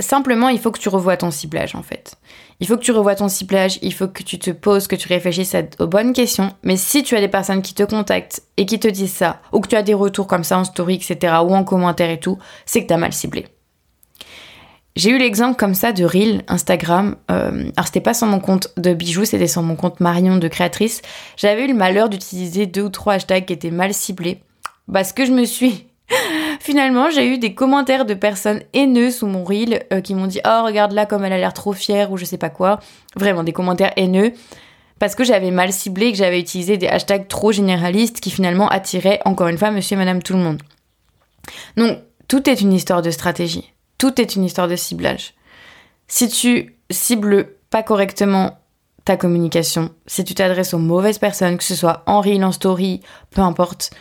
simplement, 0.02 0.50
il 0.50 0.60
faut 0.60 0.72
que 0.72 0.80
tu 0.80 0.90
revoies 0.90 1.18
ton 1.18 1.32
ciblage, 1.32 1.76
en 1.76 1.84
fait. 1.84 2.16
Il 2.60 2.68
faut 2.68 2.78
que 2.78 2.84
tu 2.84 2.92
revoies 2.92 3.16
ton 3.16 3.28
ciblage, 3.28 3.80
il 3.82 3.94
faut 3.94 4.08
que 4.08 4.24
tu 4.24 4.38
te 4.38 4.52
poses, 4.52 4.88
que 4.88 4.96
tu 4.96 5.08
réfléchisses 5.08 5.56
aux 5.80 5.88
bonnes 5.88 6.14
questions. 6.14 6.54
Mais 6.64 6.78
si 6.78 7.04
tu 7.04 7.16
as 7.16 7.20
des 7.20 7.28
personnes 7.28 7.62
qui 7.62 7.74
te 7.74 7.84
contactent 7.84 8.44
et 8.58 8.66
qui 8.66 8.80
te 8.80 8.88
disent 8.88 9.14
ça, 9.14 9.42
ou 9.52 9.60
que 9.60 9.68
tu 9.68 9.76
as 9.76 9.84
des 9.84 9.94
retours 9.94 10.28
comme 10.28 10.44
ça 10.44 10.60
en 10.60 10.64
story, 10.64 10.96
etc., 10.96 11.36
ou 11.44 11.56
en 11.56 11.64
commentaire 11.64 12.10
et 12.10 12.20
tout, 12.20 12.38
c'est 12.66 12.84
que 12.84 12.88
tu 12.88 12.94
as 12.94 12.98
mal 12.98 13.14
ciblé. 13.14 13.48
J'ai 14.96 15.12
eu 15.12 15.18
l'exemple 15.18 15.58
comme 15.58 15.74
ça 15.74 15.94
de 15.94 16.04
Reel 16.04 16.44
Instagram. 16.48 17.16
Euh, 17.32 17.72
alors 17.76 17.86
c'était 17.86 18.02
pas 18.02 18.14
sur 18.14 18.28
mon 18.28 18.40
compte 18.40 18.68
de 18.78 18.94
bijoux, 18.94 19.24
c'était 19.24 19.48
sur 19.48 19.62
mon 19.62 19.76
compte 19.76 20.02
Marion 20.02 20.38
de 20.38 20.48
créatrice. 20.48 21.02
J'avais 21.38 21.66
eu 21.66 21.68
le 21.70 21.74
malheur 21.74 22.10
d'utiliser 22.10 22.66
deux 22.66 22.84
ou 22.84 22.90
trois 22.90 23.14
hashtags 23.14 23.46
qui 23.46 23.54
étaient 23.54 23.72
mal 23.72 23.94
ciblés. 23.94 24.42
Parce 24.92 25.14
que 25.14 25.26
je 25.26 25.32
me 25.32 25.46
suis 25.46 25.88
Finalement, 26.60 27.10
j'ai 27.10 27.28
eu 27.28 27.38
des 27.38 27.54
commentaires 27.54 28.06
de 28.06 28.14
personnes 28.14 28.62
haineuses 28.74 29.18
sous 29.18 29.28
mon 29.28 29.44
reel 29.44 29.84
euh, 29.92 30.02
qui 30.02 30.16
m'ont 30.16 30.28
dit 30.28 30.40
Oh, 30.46 30.64
regarde 30.64 30.92
là 30.92 31.06
comme 31.06 31.24
elle 31.24 31.34
a 31.34 31.38
l'air 31.38 31.54
trop 31.54 31.74
fière 31.74 32.12
ou 32.12 32.18
je 32.18 32.26
sais 32.26 32.38
pas 32.38 32.50
quoi. 32.50 32.80
Vraiment, 33.16 33.44
des 33.44 33.54
commentaires 33.54 33.94
haineux. 33.96 34.34
Parce 35.00 35.16
que 35.16 35.24
j'avais 35.24 35.52
mal 35.52 35.74
ciblé, 35.74 36.12
que 36.12 36.18
j'avais 36.18 36.40
utilisé 36.40 36.78
des 36.78 36.88
hashtags 36.88 37.28
trop 37.28 37.52
généralistes 37.52 38.20
qui 38.20 38.30
finalement 38.30 38.68
attiraient 38.68 39.20
encore 39.26 39.48
une 39.48 39.58
fois 39.58 39.72
monsieur 39.72 39.96
et 39.96 39.98
madame 39.98 40.22
tout 40.22 40.34
le 40.34 40.40
monde. 40.40 40.62
Donc, 41.76 41.98
tout 42.28 42.48
est 42.50 42.62
une 42.62 42.72
histoire 42.72 43.02
de 43.02 43.10
stratégie. 43.10 43.74
Tout 43.98 44.22
est 44.22 44.36
une 44.36 44.44
histoire 44.44 44.68
de 44.68 44.76
ciblage. 44.76 45.34
Si 46.08 46.30
tu 46.30 46.76
cibles 46.92 47.48
pas 47.70 47.84
correctement 47.84 48.60
ta 49.06 49.18
communication, 49.18 49.90
si 50.06 50.24
tu 50.24 50.36
t'adresses 50.36 50.74
aux 50.74 50.80
mauvaises 50.80 51.18
personnes, 51.18 51.58
que 51.58 51.64
ce 51.64 51.76
soit 51.76 52.04
en 52.06 52.22
reel, 52.22 52.44
en 52.44 52.52
story, 52.52 53.02
peu 53.32 53.42
importe, 53.42 53.92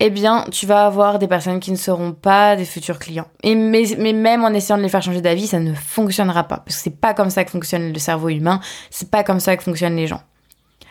eh 0.00 0.10
bien, 0.10 0.46
tu 0.50 0.66
vas 0.66 0.86
avoir 0.86 1.18
des 1.18 1.28
personnes 1.28 1.60
qui 1.60 1.70
ne 1.70 1.76
seront 1.76 2.12
pas 2.12 2.56
des 2.56 2.64
futurs 2.64 2.98
clients. 2.98 3.28
Et 3.42 3.54
mais, 3.54 3.84
même 4.14 4.44
en 4.44 4.48
essayant 4.48 4.78
de 4.78 4.82
les 4.82 4.88
faire 4.88 5.02
changer 5.02 5.20
d'avis, 5.20 5.46
ça 5.46 5.60
ne 5.60 5.74
fonctionnera 5.74 6.44
pas. 6.44 6.56
Parce 6.56 6.76
que 6.76 6.82
c'est 6.82 7.00
pas 7.00 7.12
comme 7.12 7.28
ça 7.28 7.44
que 7.44 7.50
fonctionne 7.50 7.92
le 7.92 7.98
cerveau 7.98 8.30
humain, 8.30 8.60
c'est 8.90 9.10
pas 9.10 9.22
comme 9.22 9.40
ça 9.40 9.56
que 9.56 9.62
fonctionnent 9.62 9.96
les 9.96 10.06
gens. 10.06 10.22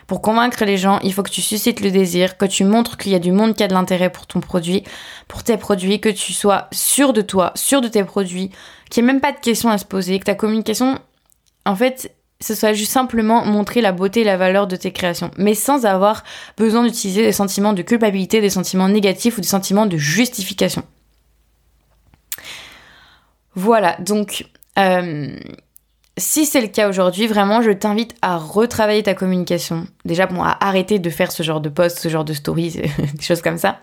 Pour 0.05 0.21
convaincre 0.21 0.63
les 0.63 0.77
gens, 0.77 0.99
il 1.03 1.13
faut 1.13 1.23
que 1.23 1.29
tu 1.29 1.41
suscites 1.41 1.81
le 1.81 1.91
désir, 1.91 2.37
que 2.37 2.45
tu 2.45 2.63
montres 2.63 2.97
qu'il 2.97 3.11
y 3.11 3.15
a 3.15 3.19
du 3.19 3.31
monde 3.31 3.55
qui 3.55 3.63
a 3.63 3.67
de 3.67 3.73
l'intérêt 3.73 4.11
pour 4.11 4.27
ton 4.27 4.39
produit, 4.39 4.83
pour 5.27 5.43
tes 5.43 5.57
produits, 5.57 5.99
que 5.99 6.09
tu 6.09 6.33
sois 6.33 6.67
sûr 6.71 7.13
de 7.13 7.21
toi, 7.21 7.51
sûr 7.55 7.81
de 7.81 7.87
tes 7.87 8.03
produits, 8.03 8.51
qu'il 8.89 9.03
n'y 9.03 9.09
ait 9.09 9.13
même 9.13 9.21
pas 9.21 9.31
de 9.31 9.39
questions 9.39 9.69
à 9.69 9.77
se 9.77 9.85
poser, 9.85 10.19
que 10.19 10.25
ta 10.25 10.35
communication, 10.35 10.99
en 11.65 11.75
fait, 11.75 12.11
ce 12.41 12.55
soit 12.55 12.73
juste 12.73 12.91
simplement 12.91 13.45
montrer 13.45 13.81
la 13.81 13.91
beauté 13.91 14.21
et 14.21 14.23
la 14.23 14.37
valeur 14.37 14.65
de 14.65 14.75
tes 14.75 14.91
créations, 14.91 15.31
mais 15.37 15.53
sans 15.53 15.85
avoir 15.85 16.23
besoin 16.57 16.83
d'utiliser 16.83 17.23
des 17.23 17.33
sentiments 17.33 17.73
de 17.73 17.81
culpabilité, 17.81 18.39
des 18.39 18.49
sentiments 18.49 18.87
négatifs 18.87 19.37
ou 19.37 19.41
des 19.41 19.47
sentiments 19.47 19.85
de 19.85 19.97
justification. 19.97 20.83
Voilà, 23.55 23.97
donc 23.99 24.45
euh, 24.77 25.35
si 26.17 26.45
c'est 26.45 26.61
le 26.61 26.67
cas 26.67 26.87
aujourd'hui, 26.87 27.27
vraiment, 27.27 27.61
je 27.61 27.71
t'invite 27.71 28.15
à 28.21 28.37
retravailler 28.37 29.03
ta 29.03 29.15
communication. 29.15 29.87
Déjà, 30.05 30.25
bon, 30.25 30.41
à 30.41 30.57
arrêter 30.61 30.99
de 30.99 31.09
faire 31.09 31.31
ce 31.33 31.43
genre 31.43 31.59
de 31.59 31.69
posts, 31.69 31.99
ce 31.99 32.07
genre 32.07 32.25
de 32.25 32.33
stories, 32.33 32.71
des 33.13 33.21
choses 33.21 33.41
comme 33.41 33.57
ça. 33.57 33.79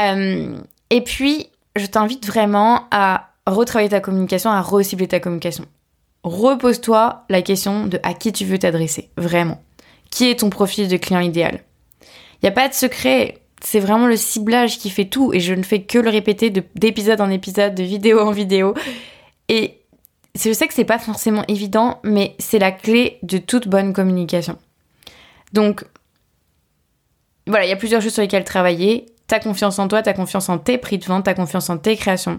Euh, 0.00 0.56
et 0.90 1.00
puis, 1.02 1.48
je 1.76 1.86
t'invite 1.86 2.26
vraiment 2.26 2.88
à 2.90 3.30
retravailler 3.46 3.90
ta 3.90 4.00
communication, 4.00 4.50
à 4.50 4.60
recibler 4.60 5.06
ta 5.06 5.20
communication 5.20 5.64
repose-toi 6.24 7.24
la 7.28 7.42
question 7.42 7.86
de 7.86 7.98
à 8.02 8.14
qui 8.14 8.32
tu 8.32 8.44
veux 8.44 8.58
t'adresser, 8.58 9.10
vraiment. 9.16 9.62
Qui 10.10 10.30
est 10.30 10.40
ton 10.40 10.50
profil 10.50 10.88
de 10.88 10.96
client 10.96 11.20
idéal? 11.20 11.62
Il 12.00 12.46
n'y 12.46 12.48
a 12.48 12.52
pas 12.52 12.68
de 12.68 12.74
secret, 12.74 13.42
c'est 13.62 13.80
vraiment 13.80 14.06
le 14.06 14.16
ciblage 14.16 14.78
qui 14.78 14.90
fait 14.90 15.04
tout 15.04 15.32
et 15.32 15.40
je 15.40 15.54
ne 15.54 15.62
fais 15.62 15.82
que 15.82 15.98
le 15.98 16.10
répéter 16.10 16.50
d'épisode 16.50 17.20
en 17.20 17.30
épisode, 17.30 17.74
de 17.74 17.82
vidéo 17.82 18.20
en 18.20 18.32
vidéo. 18.32 18.74
Et 19.48 19.78
je 20.34 20.52
sais 20.52 20.66
que 20.66 20.74
c'est 20.74 20.84
pas 20.84 20.98
forcément 20.98 21.44
évident, 21.48 22.00
mais 22.02 22.34
c'est 22.38 22.58
la 22.58 22.72
clé 22.72 23.18
de 23.22 23.38
toute 23.38 23.68
bonne 23.68 23.92
communication. 23.92 24.58
Donc, 25.52 25.84
voilà, 27.46 27.66
il 27.66 27.68
y 27.68 27.72
a 27.72 27.76
plusieurs 27.76 28.00
choses 28.00 28.14
sur 28.14 28.22
lesquelles 28.22 28.44
travailler. 28.44 29.06
Ta 29.26 29.40
confiance 29.40 29.78
en 29.78 29.88
toi, 29.88 30.02
ta 30.02 30.12
confiance 30.12 30.48
en 30.48 30.58
tes 30.58 30.78
prix 30.78 30.98
de 30.98 31.04
vente, 31.04 31.24
ta 31.24 31.34
confiance 31.34 31.70
en 31.70 31.78
tes 31.78 31.96
créations. 31.96 32.38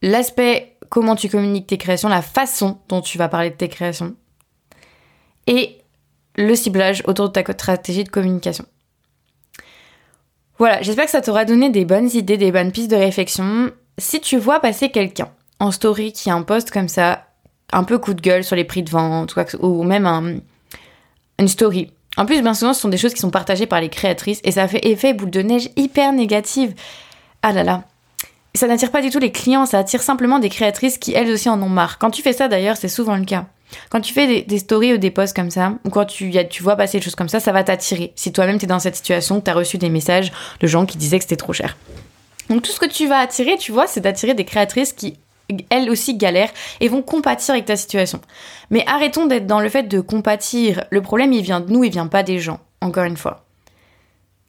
L'aspect 0.00 0.71
comment 0.92 1.16
tu 1.16 1.30
communiques 1.30 1.68
tes 1.68 1.78
créations, 1.78 2.10
la 2.10 2.20
façon 2.20 2.76
dont 2.90 3.00
tu 3.00 3.16
vas 3.16 3.30
parler 3.30 3.48
de 3.48 3.54
tes 3.54 3.68
créations. 3.68 4.14
Et 5.46 5.78
le 6.36 6.54
ciblage 6.54 7.02
autour 7.06 7.30
de 7.30 7.32
ta 7.32 7.50
stratégie 7.50 8.04
de 8.04 8.10
communication. 8.10 8.66
Voilà, 10.58 10.82
j'espère 10.82 11.06
que 11.06 11.10
ça 11.10 11.22
t'aura 11.22 11.46
donné 11.46 11.70
des 11.70 11.86
bonnes 11.86 12.10
idées, 12.12 12.36
des 12.36 12.52
bonnes 12.52 12.72
pistes 12.72 12.90
de 12.90 12.96
réflexion. 12.96 13.70
Si 13.96 14.20
tu 14.20 14.36
vois 14.36 14.60
passer 14.60 14.90
quelqu'un 14.90 15.30
en 15.60 15.70
story 15.70 16.12
qui 16.12 16.28
a 16.28 16.34
un 16.34 16.42
post 16.42 16.70
comme 16.70 16.88
ça, 16.88 17.26
un 17.72 17.84
peu 17.84 17.96
coup 17.96 18.12
de 18.12 18.20
gueule 18.20 18.44
sur 18.44 18.54
les 18.54 18.64
prix 18.64 18.82
de 18.82 18.90
vente, 18.90 19.34
ou 19.60 19.84
même 19.84 20.42
une 21.38 21.48
story. 21.48 21.90
En 22.18 22.26
plus, 22.26 22.42
bien 22.42 22.52
souvent, 22.52 22.74
ce 22.74 22.82
sont 22.82 22.90
des 22.90 22.98
choses 22.98 23.14
qui 23.14 23.20
sont 23.20 23.30
partagées 23.30 23.66
par 23.66 23.80
les 23.80 23.88
créatrices 23.88 24.42
et 24.44 24.50
ça 24.50 24.68
fait 24.68 24.86
effet 24.86 25.14
boule 25.14 25.30
de 25.30 25.40
neige 25.40 25.70
hyper 25.76 26.12
négative. 26.12 26.74
Ah 27.40 27.52
là 27.52 27.64
là, 27.64 27.84
ça 28.54 28.66
n'attire 28.66 28.90
pas 28.90 29.02
du 29.02 29.10
tout 29.10 29.18
les 29.18 29.32
clients, 29.32 29.66
ça 29.66 29.78
attire 29.78 30.02
simplement 30.02 30.38
des 30.38 30.48
créatrices 30.48 30.98
qui 30.98 31.12
elles 31.12 31.30
aussi 31.30 31.48
en 31.48 31.60
ont 31.62 31.68
marre. 31.68 31.98
Quand 31.98 32.10
tu 32.10 32.22
fais 32.22 32.32
ça 32.32 32.48
d'ailleurs, 32.48 32.76
c'est 32.76 32.88
souvent 32.88 33.16
le 33.16 33.24
cas. 33.24 33.46
Quand 33.88 34.00
tu 34.00 34.12
fais 34.12 34.42
des, 34.42 34.58
stories 34.58 34.92
ou 34.92 34.98
des 34.98 35.10
posts 35.10 35.34
comme 35.34 35.50
ça, 35.50 35.74
ou 35.84 35.90
quand 35.90 36.04
tu, 36.04 36.30
tu 36.50 36.62
vois 36.62 36.76
passer 36.76 36.98
des 36.98 37.04
choses 37.04 37.14
comme 37.14 37.30
ça, 37.30 37.40
ça 37.40 37.52
va 37.52 37.64
t'attirer. 37.64 38.12
Si 38.16 38.30
toi-même 38.30 38.58
t'es 38.58 38.66
dans 38.66 38.78
cette 38.78 38.96
situation, 38.96 39.40
tu 39.40 39.50
as 39.50 39.54
reçu 39.54 39.78
des 39.78 39.88
messages 39.88 40.30
de 40.60 40.66
gens 40.66 40.84
qui 40.84 40.98
disaient 40.98 41.18
que 41.18 41.24
c'était 41.24 41.36
trop 41.36 41.54
cher. 41.54 41.76
Donc 42.50 42.62
tout 42.62 42.72
ce 42.72 42.80
que 42.80 42.86
tu 42.86 43.06
vas 43.06 43.18
attirer, 43.18 43.56
tu 43.56 43.72
vois, 43.72 43.86
c'est 43.86 44.00
d'attirer 44.00 44.34
des 44.34 44.44
créatrices 44.44 44.92
qui 44.92 45.16
elles 45.70 45.90
aussi 45.90 46.16
galèrent 46.16 46.52
et 46.80 46.88
vont 46.88 47.02
compatir 47.02 47.54
avec 47.54 47.66
ta 47.66 47.76
situation. 47.76 48.20
Mais 48.70 48.84
arrêtons 48.86 49.26
d'être 49.26 49.46
dans 49.46 49.60
le 49.60 49.68
fait 49.68 49.84
de 49.84 50.00
compatir. 50.00 50.84
Le 50.90 51.02
problème, 51.02 51.32
il 51.32 51.42
vient 51.42 51.60
de 51.60 51.70
nous, 51.70 51.84
il 51.84 51.90
vient 51.90 52.06
pas 52.06 52.22
des 52.22 52.38
gens. 52.38 52.60
Encore 52.80 53.04
une 53.04 53.16
fois. 53.16 53.44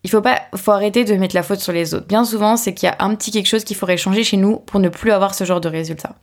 Il 0.03 0.09
faut 0.09 0.21
pas, 0.21 0.41
arrêter 0.67 1.05
de 1.05 1.13
mettre 1.15 1.35
la 1.35 1.43
faute 1.43 1.59
sur 1.59 1.71
les 1.71 1.93
autres. 1.93 2.07
Bien 2.07 2.25
souvent, 2.25 2.57
c'est 2.57 2.73
qu'il 2.73 2.87
y 2.87 2.91
a 2.91 2.95
un 2.99 3.15
petit 3.15 3.31
quelque 3.31 3.47
chose 3.47 3.63
qu'il 3.63 3.77
faudrait 3.77 3.97
changer 3.97 4.23
chez 4.23 4.37
nous 4.37 4.57
pour 4.57 4.79
ne 4.79 4.89
plus 4.89 5.11
avoir 5.11 5.33
ce 5.33 5.43
genre 5.45 5.61
de 5.61 5.69
résultat. 5.69 6.15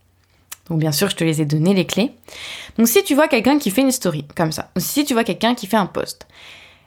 Donc 0.69 0.79
bien 0.79 0.93
sûr, 0.93 1.09
je 1.11 1.17
te 1.17 1.25
les 1.25 1.41
ai 1.41 1.45
donné 1.45 1.75
les 1.75 1.87
clés. 1.87 2.13
Donc 2.79 2.89
si 2.89 3.03
tu 3.03 3.15
vois 3.15 3.27
quelqu'un 3.27 3.59
qui 3.59 3.71
fait 3.71 3.81
une 3.81 3.91
story 3.91 4.25
comme 4.37 4.53
ça, 4.53 4.71
ou 4.77 4.81
si 4.81 5.05
tu 5.05 5.15
vois 5.15 5.25
quelqu'un 5.25 5.55
qui 5.55 5.67
fait 5.67 5.77
un 5.77 5.87
post, 5.87 6.27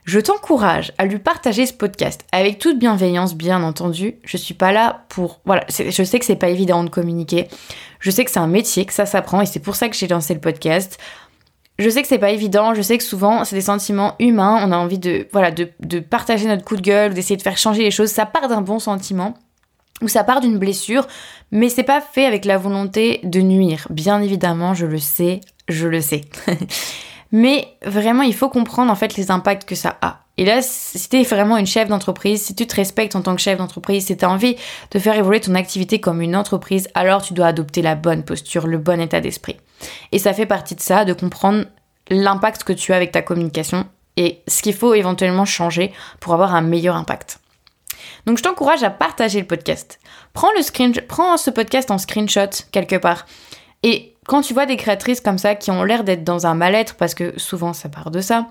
je 0.06 0.20
t'encourage 0.20 0.92
à 0.98 1.06
lui 1.06 1.18
partager 1.18 1.66
ce 1.66 1.74
podcast 1.74 2.26
avec 2.34 2.60
toute 2.60 2.78
bienveillance, 2.78 3.36
bien 3.36 3.64
entendu. 3.64 4.16
Je 4.26 4.36
suis 4.36 4.54
pas 4.54 4.74
là 4.74 5.06
pour. 5.08 5.40
Voilà, 5.46 5.66
je 5.70 6.04
sais 6.04 6.20
que 6.20 6.26
c'est 6.26 6.36
pas 6.36 6.50
évident 6.50 6.84
de 6.84 6.90
communiquer. 6.90 7.48
Je 8.00 8.12
sais 8.12 8.26
que 8.26 8.32
c'est 8.32 8.40
un 8.40 8.48
métier, 8.48 8.86
que 8.86 8.94
ça 8.94 9.06
s'apprend 9.06 9.40
et 9.40 9.46
c'est 9.46 9.62
pour 9.62 9.78
ça 9.78 9.88
que 9.88 9.96
j'ai 9.96 10.08
lancé 10.08 10.34
le 10.34 10.42
podcast. 10.42 11.00
Je 11.80 11.90
sais 11.90 12.02
que 12.02 12.08
c'est 12.08 12.20
pas 12.20 12.32
évident, 12.32 12.74
je 12.74 12.82
sais 12.82 12.98
que 12.98 13.04
souvent 13.04 13.46
c'est 13.46 13.56
des 13.56 13.62
sentiments 13.62 14.16
humains, 14.20 14.60
on 14.62 14.72
a 14.72 14.78
envie 14.78 15.00
de, 15.00 15.28
voilà, 15.32 15.50
de, 15.50 15.70
de 15.80 16.00
partager 16.00 16.48
notre 16.48 16.64
coup 16.64 16.76
de 16.76 16.82
gueule, 16.82 17.14
d'essayer 17.14 17.36
de 17.36 17.42
faire 17.42 17.58
changer 17.58 17.82
les 17.82 17.92
choses, 17.92 18.12
ça 18.12 18.26
part 18.26 18.48
d'un 18.48 18.62
bon 18.62 18.78
sentiment 18.78 19.34
ou 20.02 20.08
ça 20.08 20.24
part 20.24 20.42
d'une 20.42 20.60
blessure, 20.60 21.08
mais 21.52 21.70
c'est 21.70 21.84
pas 21.84 22.02
fait 22.02 22.26
avec 22.26 22.46
la 22.46 22.58
volonté 22.58 23.22
de 23.24 23.42
nuire. 23.42 23.88
Bien 23.90 24.22
évidemment, 24.22 24.74
je 24.74 24.86
le 24.86 25.00
sais, 25.00 25.42
je 25.68 25.88
le 25.88 26.02
sais. 26.02 26.22
Mais 27.32 27.68
vraiment, 27.84 28.22
il 28.22 28.36
faut 28.36 28.48
comprendre 28.48 28.92
en 28.92 28.96
fait 28.96 29.18
les 29.18 29.32
impacts 29.32 29.68
que 29.68 29.74
ça 29.74 29.98
a. 30.02 30.20
Et 30.38 30.46
là, 30.46 30.62
si 30.62 31.10
tu 31.10 31.20
es 31.20 31.24
vraiment 31.24 31.58
une 31.58 31.66
chef 31.66 31.90
d'entreprise, 31.90 32.44
si 32.44 32.56
tu 32.56 32.68
te 32.68 32.76
respectes 32.76 33.16
en 33.16 33.22
tant 33.22 33.36
que 33.36 33.42
chef 33.42 33.58
d'entreprise, 33.58 34.06
si 34.06 34.18
tu 34.18 34.24
as 34.24 34.30
envie 34.30 34.56
de 34.92 35.00
faire 35.00 35.16
évoluer 35.16 35.40
ton 35.40 35.56
activité 35.56 36.00
comme 36.00 36.22
une 36.22 36.36
entreprise, 36.36 36.88
alors 36.94 37.24
tu 37.24 37.34
dois 37.34 37.48
adopter 37.48 37.82
la 37.82 37.96
bonne 37.96 38.24
posture, 38.24 38.68
le 38.68 38.78
bon 38.78 39.00
état 39.00 39.20
d'esprit. 39.20 39.58
Et 40.12 40.20
ça 40.20 40.34
fait 40.34 40.46
partie 40.46 40.76
de 40.76 40.82
ça, 40.82 41.06
de 41.06 41.14
comprendre 41.14 41.66
l'impact 42.10 42.64
que 42.64 42.74
tu 42.74 42.94
as 42.94 42.96
avec 42.96 43.12
ta 43.12 43.22
communication 43.22 43.86
et 44.18 44.42
ce 44.48 44.62
qu'il 44.62 44.74
faut 44.74 44.94
éventuellement 44.94 45.46
changer 45.46 45.92
pour 46.20 46.34
avoir 46.34 46.54
un 46.56 46.62
meilleur 46.62 46.96
impact. 46.96 47.40
Donc 48.26 48.38
je 48.38 48.44
t'encourage 48.44 48.84
à 48.84 48.90
partager 48.90 49.40
le 49.40 49.48
podcast. 49.48 50.00
Prends, 50.34 50.52
le 50.58 50.62
screen, 50.62 50.94
prends 51.08 51.38
ce 51.38 51.50
podcast 51.50 51.92
en 51.92 51.98
screenshot 51.98 52.50
quelque 52.72 52.96
part 52.96 53.26
et 53.84 54.16
quand 54.26 54.42
tu 54.42 54.54
vois 54.54 54.66
des 54.66 54.78
créatrices 54.78 55.22
comme 55.22 55.38
ça 55.38 55.56
qui 55.56 55.70
ont 55.70 55.84
l'air 55.84 56.04
d'être 56.04 56.24
dans 56.24 56.48
un 56.48 56.56
mal-être, 56.56 56.96
parce 56.96 57.14
que 57.14 57.38
souvent 57.38 57.74
ça 57.74 57.90
part 57.90 58.10
de 58.10 58.22
ça, 58.22 58.48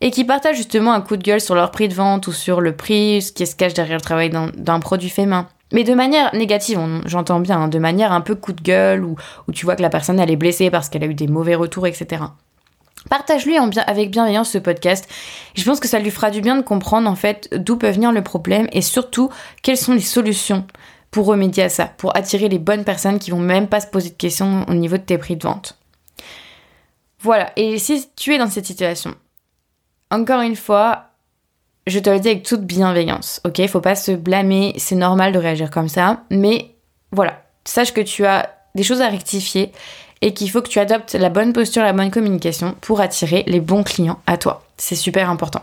et 0.00 0.10
qui 0.10 0.24
partagent 0.24 0.56
justement 0.56 0.92
un 0.92 1.00
coup 1.00 1.16
de 1.16 1.22
gueule 1.22 1.40
sur 1.40 1.54
leur 1.54 1.70
prix 1.70 1.88
de 1.88 1.94
vente 1.94 2.26
ou 2.26 2.32
sur 2.32 2.60
le 2.60 2.76
prix, 2.76 3.22
ce 3.22 3.32
qui 3.32 3.46
se 3.46 3.54
cache 3.54 3.74
derrière 3.74 3.96
le 3.96 4.02
travail 4.02 4.30
d'un 4.30 4.80
produit 4.80 5.08
fait 5.08 5.26
main. 5.26 5.46
Mais 5.72 5.84
de 5.84 5.94
manière 5.94 6.34
négative, 6.34 6.78
j'entends 7.06 7.40
bien, 7.40 7.62
hein, 7.62 7.68
de 7.68 7.78
manière 7.78 8.12
un 8.12 8.20
peu 8.20 8.34
coup 8.34 8.52
de 8.52 8.62
gueule, 8.62 9.04
où 9.04 9.16
tu 9.52 9.64
vois 9.64 9.76
que 9.76 9.82
la 9.82 9.90
personne 9.90 10.20
elle 10.20 10.30
est 10.30 10.36
blessée 10.36 10.70
parce 10.70 10.88
qu'elle 10.88 11.04
a 11.04 11.06
eu 11.06 11.14
des 11.14 11.28
mauvais 11.28 11.54
retours, 11.54 11.86
etc. 11.86 12.22
Partage-lui 13.08 13.56
avec 13.86 14.10
bienveillance 14.10 14.50
ce 14.50 14.58
podcast. 14.58 15.08
Je 15.54 15.64
pense 15.64 15.80
que 15.80 15.88
ça 15.88 15.98
lui 15.98 16.10
fera 16.10 16.30
du 16.30 16.40
bien 16.40 16.56
de 16.56 16.62
comprendre 16.62 17.08
en 17.10 17.16
fait 17.16 17.48
d'où 17.52 17.76
peut 17.76 17.90
venir 17.90 18.12
le 18.12 18.22
problème 18.22 18.68
et 18.72 18.80
surtout 18.80 19.30
quelles 19.62 19.76
sont 19.76 19.94
les 19.94 20.00
solutions 20.00 20.66
pour 21.10 21.26
remédier 21.26 21.64
à 21.64 21.68
ça, 21.68 21.86
pour 21.86 22.16
attirer 22.16 22.48
les 22.48 22.58
bonnes 22.58 22.84
personnes 22.84 23.18
qui 23.18 23.30
vont 23.30 23.38
même 23.38 23.68
pas 23.68 23.80
se 23.80 23.86
poser 23.86 24.10
de 24.10 24.14
questions 24.14 24.64
au 24.68 24.74
niveau 24.74 24.96
de 24.96 25.02
tes 25.02 25.18
prix 25.18 25.36
de 25.36 25.42
vente. 25.42 25.78
Voilà, 27.18 27.52
et 27.56 27.78
si 27.78 28.08
tu 28.16 28.34
es 28.34 28.38
dans 28.38 28.48
cette 28.48 28.66
situation, 28.66 29.14
encore 30.10 30.40
une 30.40 30.56
fois, 30.56 31.11
je 31.86 31.98
te 31.98 32.10
le 32.10 32.20
dis 32.20 32.28
avec 32.28 32.42
toute 32.44 32.62
bienveillance, 32.62 33.40
ok? 33.44 33.66
Faut 33.68 33.80
pas 33.80 33.94
se 33.94 34.12
blâmer, 34.12 34.74
c'est 34.78 34.94
normal 34.94 35.32
de 35.32 35.38
réagir 35.38 35.70
comme 35.70 35.88
ça, 35.88 36.22
mais 36.30 36.74
voilà, 37.10 37.42
sache 37.64 37.92
que 37.92 38.00
tu 38.00 38.24
as 38.24 38.50
des 38.74 38.82
choses 38.82 39.00
à 39.00 39.08
rectifier 39.08 39.72
et 40.20 40.32
qu'il 40.34 40.50
faut 40.50 40.62
que 40.62 40.68
tu 40.68 40.78
adoptes 40.78 41.14
la 41.14 41.28
bonne 41.28 41.52
posture, 41.52 41.82
la 41.82 41.92
bonne 41.92 42.10
communication 42.10 42.74
pour 42.80 43.00
attirer 43.00 43.44
les 43.46 43.60
bons 43.60 43.82
clients 43.82 44.20
à 44.26 44.36
toi. 44.36 44.64
C'est 44.76 44.94
super 44.94 45.28
important. 45.28 45.62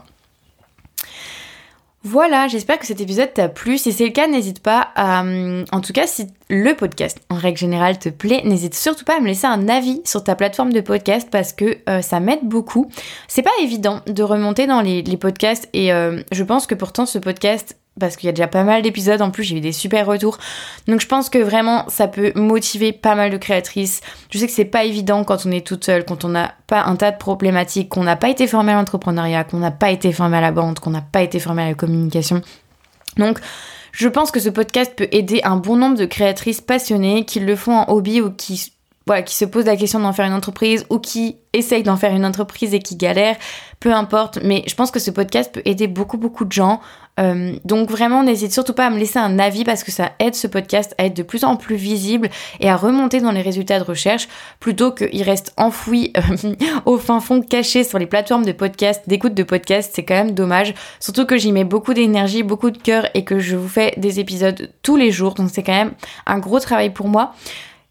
Voilà, 2.04 2.48
j'espère 2.48 2.80
que 2.80 2.86
cet 2.86 3.02
épisode 3.02 3.34
t'a 3.34 3.50
plu. 3.50 3.78
Si 3.78 3.92
c'est 3.92 4.06
le 4.06 4.12
cas, 4.12 4.28
n'hésite 4.28 4.62
pas 4.62 4.88
à... 4.96 5.24
Euh, 5.26 5.66
en 5.74 5.82
tout 5.82 5.92
cas, 5.92 6.08
si 6.08 6.28
le 6.50 6.74
podcast, 6.74 7.20
en 7.30 7.36
règle 7.36 7.58
générale, 7.58 8.00
te 8.00 8.08
plaît, 8.08 8.42
n'hésite 8.46 8.74
surtout 8.74 9.04
pas 9.04 9.18
à 9.18 9.20
me 9.20 9.28
laisser 9.28 9.48
un 9.48 9.68
avis 9.68 10.02
sur 10.06 10.24
ta 10.24 10.36
plateforme 10.36 10.72
de 10.72 10.80
podcast 10.80 11.28
parce 11.30 11.52
que 11.52 11.78
euh, 11.90 12.02
ça 12.02 12.22
m'aide 12.22 12.44
beaucoup. 12.44 12.90
C'est 13.28 13.42
pas 13.42 13.52
évident 13.62 14.00
de 14.08 14.24
remonter 14.24 14.66
dans 14.66 14.80
les, 14.82 15.04
podcasts 15.20 15.68
et 15.74 15.92
euh, 15.92 16.22
je 16.32 16.44
pense 16.46 16.68
que 16.68 16.76
pourtant 16.76 17.06
ce 17.06 17.20
podcast 17.20 17.78
parce 18.00 18.16
qu'il 18.16 18.28
y 18.28 18.30
a 18.30 18.32
déjà 18.32 18.48
pas 18.48 18.64
mal 18.64 18.82
d'épisodes. 18.82 19.22
En 19.22 19.32
plus, 19.32 19.44
j'ai 19.44 19.58
eu 19.58 19.62
des 19.62 19.72
super 19.72 20.06
retours. 20.06 20.38
Donc, 20.88 21.02
je 21.02 21.08
pense 21.08 21.30
que 21.30 21.38
vraiment, 21.38 21.86
ça 21.90 22.08
peut 22.08 22.32
motiver 22.36 22.94
pas 22.94 23.16
mal 23.16 23.30
de 23.30 23.38
créatrices. 23.38 24.02
Je 24.32 24.38
sais 24.40 24.48
que 24.48 24.54
c'est 24.54 24.66
pas 24.66 24.86
évident 24.86 25.24
quand 25.24 25.46
on 25.46 25.52
est 25.52 25.66
toute 25.66 25.86
seule, 25.86 26.06
quand 26.06 26.26
on 26.26 26.30
n'a 26.30 26.54
pas 26.68 26.84
un 26.84 26.96
tas 26.96 27.12
de 27.12 27.18
problématiques, 27.18 27.90
qu'on 27.90 28.04
n'a 28.04 28.16
pas 28.16 28.30
été 28.30 28.48
formé 28.48 28.72
à 28.72 28.76
l'entrepreneuriat, 28.76 29.44
qu'on 29.44 29.60
n'a 29.60 29.72
pas 29.72 29.92
été 29.92 30.12
formé 30.12 30.38
à 30.38 30.42
la 30.42 30.52
vente, 30.52 30.80
qu'on 30.80 30.92
n'a 30.92 31.02
pas 31.02 31.22
été 31.22 31.40
formé 31.40 31.64
à 31.64 31.68
la 31.68 31.76
communication. 31.76 32.42
Donc, 33.18 33.40
je 33.92 34.08
pense 34.08 34.32
que 34.32 34.40
ce 34.40 34.50
podcast 34.50 34.94
peut 34.96 35.08
aider 35.12 35.42
un 35.44 35.58
bon 35.58 35.76
nombre 35.76 35.98
de 35.98 36.06
créatrices 36.06 36.62
passionnées 36.62 37.26
qui 37.26 37.40
le 37.40 37.56
font 37.56 37.76
en 37.76 37.92
hobby 37.92 38.22
ou 38.22 38.32
qui 38.32 38.72
qui 39.26 39.36
se 39.36 39.46
posent 39.46 39.66
la 39.66 39.76
question 39.76 40.00
d'en 40.00 40.14
faire 40.14 40.26
une 40.26 40.34
entreprise 40.34 40.86
ou 40.90 41.00
qui 41.00 41.38
essayent 41.54 41.84
d'en 41.84 41.98
faire 41.98 42.14
une 42.14 42.26
entreprise 42.26 42.74
et 42.74 42.80
qui 42.80 42.96
galèrent, 42.96 43.38
peu 43.80 43.94
importe. 43.94 44.40
Mais 44.44 44.64
je 44.68 44.76
pense 44.76 44.92
que 44.92 45.00
ce 45.00 45.12
podcast 45.12 45.52
peut 45.54 45.62
aider 45.66 45.88
beaucoup, 45.88 46.18
beaucoup 46.18 46.46
de 46.46 46.52
gens. 46.52 46.80
Euh, 47.20 47.54
donc 47.66 47.90
vraiment, 47.90 48.24
n'hésite 48.24 48.54
surtout 48.54 48.74
pas 48.74 48.88
à 48.88 48.90
me 48.90 48.98
laisser 48.98 49.20
un 49.20 49.40
avis 49.40 49.64
parce 49.64 49.84
que 49.84 49.92
ça 49.92 50.12
aide 50.20 50.36
ce 50.36 50.48
podcast 50.48 50.96
à 50.98 51.06
être 51.06 51.16
de 51.16 51.24
plus 51.24 51.44
en 51.44 51.56
plus 51.56 51.76
visible 51.76 52.30
et 52.60 52.70
à 52.70 52.76
remonter 52.76 53.20
dans 53.20 53.32
les 53.32 53.42
résultats 53.42 53.80
de 53.80 53.84
recherche 53.84 54.28
plutôt 54.60 54.92
qu'il 54.92 55.24
reste 55.24 55.54
enfoui 55.58 56.14
euh, 56.18 56.54
au 56.86 56.98
fin 56.98 57.20
fond, 57.20 57.42
caché 57.42 57.84
sur 57.84 58.00
les 58.00 58.06
plateformes 58.06 58.46
de 58.46 58.52
podcast, 58.52 59.04
d'écoute 59.08 59.34
de 59.34 59.44
podcast. 59.44 59.92
C'est 59.94 60.04
quand 60.04 60.16
même 60.16 60.32
dommage. 60.32 60.74
Surtout 61.00 61.26
que 61.26 61.38
j'y 61.38 61.52
mets 61.52 61.64
beaucoup 61.64 61.94
d'énergie, 61.94 62.44
beaucoup 62.44 62.72
de 62.72 62.78
cœur 62.78 63.08
et 63.14 63.24
que 63.24 63.40
je 63.40 63.56
vous 63.56 63.68
fais 63.70 63.94
des 63.98 64.20
épisodes 64.20 64.72
tous 64.82 64.96
les 64.96 65.12
jours. 65.12 65.34
Donc 65.34 65.50
c'est 65.52 65.64
quand 65.64 65.74
même 65.74 65.94
un 66.26 66.40
gros 66.40 66.60
travail 66.60 66.92
pour 66.92 67.08
moi. 67.08 67.34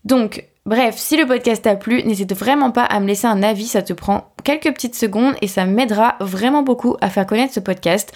Donc, 0.04 0.44
Bref, 0.66 0.96
si 0.98 1.16
le 1.16 1.24
podcast 1.24 1.64
t'a 1.64 1.76
plu, 1.76 2.02
n'hésite 2.02 2.34
vraiment 2.34 2.70
pas 2.70 2.84
à 2.84 3.00
me 3.00 3.06
laisser 3.06 3.26
un 3.26 3.42
avis, 3.42 3.66
ça 3.66 3.80
te 3.80 3.94
prend 3.94 4.30
quelques 4.44 4.70
petites 4.74 4.96
secondes 4.96 5.34
et 5.40 5.48
ça 5.48 5.64
m'aidera 5.64 6.16
vraiment 6.20 6.62
beaucoup 6.62 6.98
à 7.00 7.08
faire 7.08 7.26
connaître 7.26 7.54
ce 7.54 7.60
podcast. 7.60 8.12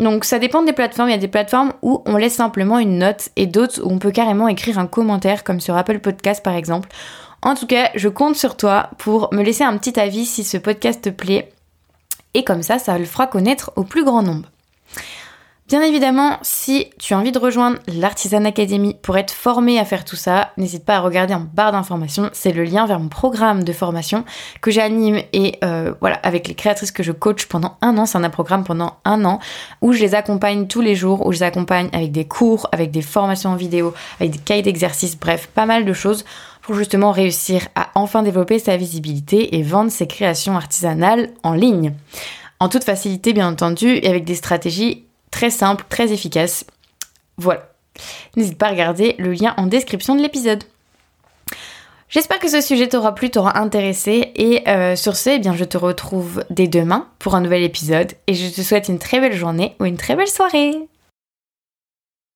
Donc 0.00 0.24
ça 0.24 0.38
dépend 0.38 0.62
des 0.62 0.72
plateformes, 0.72 1.10
il 1.10 1.12
y 1.12 1.14
a 1.14 1.18
des 1.18 1.28
plateformes 1.28 1.74
où 1.82 2.02
on 2.06 2.16
laisse 2.16 2.34
simplement 2.34 2.78
une 2.78 2.98
note 2.98 3.28
et 3.36 3.46
d'autres 3.46 3.82
où 3.84 3.90
on 3.90 3.98
peut 3.98 4.10
carrément 4.10 4.48
écrire 4.48 4.78
un 4.78 4.86
commentaire 4.86 5.44
comme 5.44 5.60
sur 5.60 5.76
Apple 5.76 6.00
Podcast 6.00 6.42
par 6.42 6.54
exemple. 6.54 6.88
En 7.42 7.54
tout 7.54 7.66
cas, 7.66 7.90
je 7.94 8.08
compte 8.08 8.36
sur 8.36 8.56
toi 8.56 8.90
pour 8.98 9.32
me 9.32 9.42
laisser 9.42 9.62
un 9.62 9.76
petit 9.76 10.00
avis 10.00 10.24
si 10.24 10.42
ce 10.42 10.56
podcast 10.56 11.02
te 11.02 11.10
plaît 11.10 11.52
et 12.32 12.44
comme 12.44 12.62
ça, 12.62 12.78
ça 12.78 12.98
le 12.98 13.04
fera 13.04 13.26
connaître 13.26 13.72
au 13.76 13.84
plus 13.84 14.04
grand 14.04 14.22
nombre. 14.22 14.48
Bien 15.70 15.82
évidemment, 15.82 16.36
si 16.42 16.88
tu 16.98 17.14
as 17.14 17.18
envie 17.18 17.30
de 17.30 17.38
rejoindre 17.38 17.78
l'Artisan 17.86 18.44
Academy 18.44 18.96
pour 19.02 19.16
être 19.16 19.30
formé 19.30 19.78
à 19.78 19.84
faire 19.84 20.04
tout 20.04 20.16
ça, 20.16 20.50
n'hésite 20.56 20.84
pas 20.84 20.96
à 20.96 20.98
regarder 20.98 21.32
en 21.32 21.46
barre 21.54 21.70
d'informations. 21.70 22.28
C'est 22.32 22.50
le 22.50 22.64
lien 22.64 22.86
vers 22.86 22.98
mon 22.98 23.06
programme 23.06 23.62
de 23.62 23.72
formation 23.72 24.24
que 24.62 24.72
j'anime 24.72 25.22
et 25.32 25.60
euh, 25.62 25.94
voilà 26.00 26.16
avec 26.24 26.48
les 26.48 26.54
créatrices 26.54 26.90
que 26.90 27.04
je 27.04 27.12
coach 27.12 27.46
pendant 27.46 27.76
un 27.82 27.96
an. 27.98 28.06
C'est 28.06 28.18
un 28.18 28.30
programme 28.30 28.64
pendant 28.64 28.96
un 29.04 29.24
an 29.24 29.38
où 29.80 29.92
je 29.92 30.00
les 30.00 30.16
accompagne 30.16 30.66
tous 30.66 30.80
les 30.80 30.96
jours, 30.96 31.24
où 31.24 31.30
je 31.30 31.36
les 31.36 31.44
accompagne 31.44 31.88
avec 31.92 32.10
des 32.10 32.26
cours, 32.26 32.68
avec 32.72 32.90
des 32.90 33.02
formations 33.02 33.50
en 33.50 33.56
vidéo, 33.56 33.94
avec 34.18 34.32
des 34.32 34.38
cahiers 34.38 34.62
d'exercice, 34.62 35.16
bref, 35.16 35.46
pas 35.54 35.66
mal 35.66 35.84
de 35.84 35.92
choses 35.92 36.24
pour 36.62 36.74
justement 36.74 37.12
réussir 37.12 37.68
à 37.76 37.90
enfin 37.94 38.24
développer 38.24 38.58
sa 38.58 38.76
visibilité 38.76 39.54
et 39.54 39.62
vendre 39.62 39.92
ses 39.92 40.08
créations 40.08 40.56
artisanales 40.56 41.30
en 41.44 41.52
ligne. 41.52 41.94
En 42.58 42.68
toute 42.68 42.82
facilité, 42.82 43.32
bien 43.32 43.48
entendu, 43.48 44.00
et 44.02 44.08
avec 44.08 44.24
des 44.24 44.34
stratégies 44.34 45.04
Très 45.30 45.50
simple, 45.50 45.84
très 45.88 46.12
efficace. 46.12 46.64
Voilà. 47.36 47.68
N'hésite 48.36 48.58
pas 48.58 48.66
à 48.66 48.70
regarder 48.70 49.14
le 49.18 49.32
lien 49.32 49.54
en 49.56 49.66
description 49.66 50.14
de 50.14 50.22
l'épisode. 50.22 50.64
J'espère 52.08 52.40
que 52.40 52.48
ce 52.48 52.60
sujet 52.60 52.88
t'aura 52.88 53.14
plu, 53.14 53.30
t'aura 53.30 53.58
intéressé 53.58 54.32
et 54.34 54.68
euh, 54.68 54.96
sur 54.96 55.14
ce, 55.14 55.30
eh 55.30 55.38
bien, 55.38 55.54
je 55.54 55.64
te 55.64 55.78
retrouve 55.78 56.44
dès 56.50 56.66
demain 56.66 57.06
pour 57.20 57.36
un 57.36 57.40
nouvel 57.40 57.62
épisode 57.62 58.12
et 58.26 58.34
je 58.34 58.52
te 58.52 58.62
souhaite 58.62 58.88
une 58.88 58.98
très 58.98 59.20
belle 59.20 59.36
journée 59.36 59.76
ou 59.78 59.84
une 59.84 59.96
très 59.96 60.16
belle 60.16 60.26
soirée. 60.26 60.74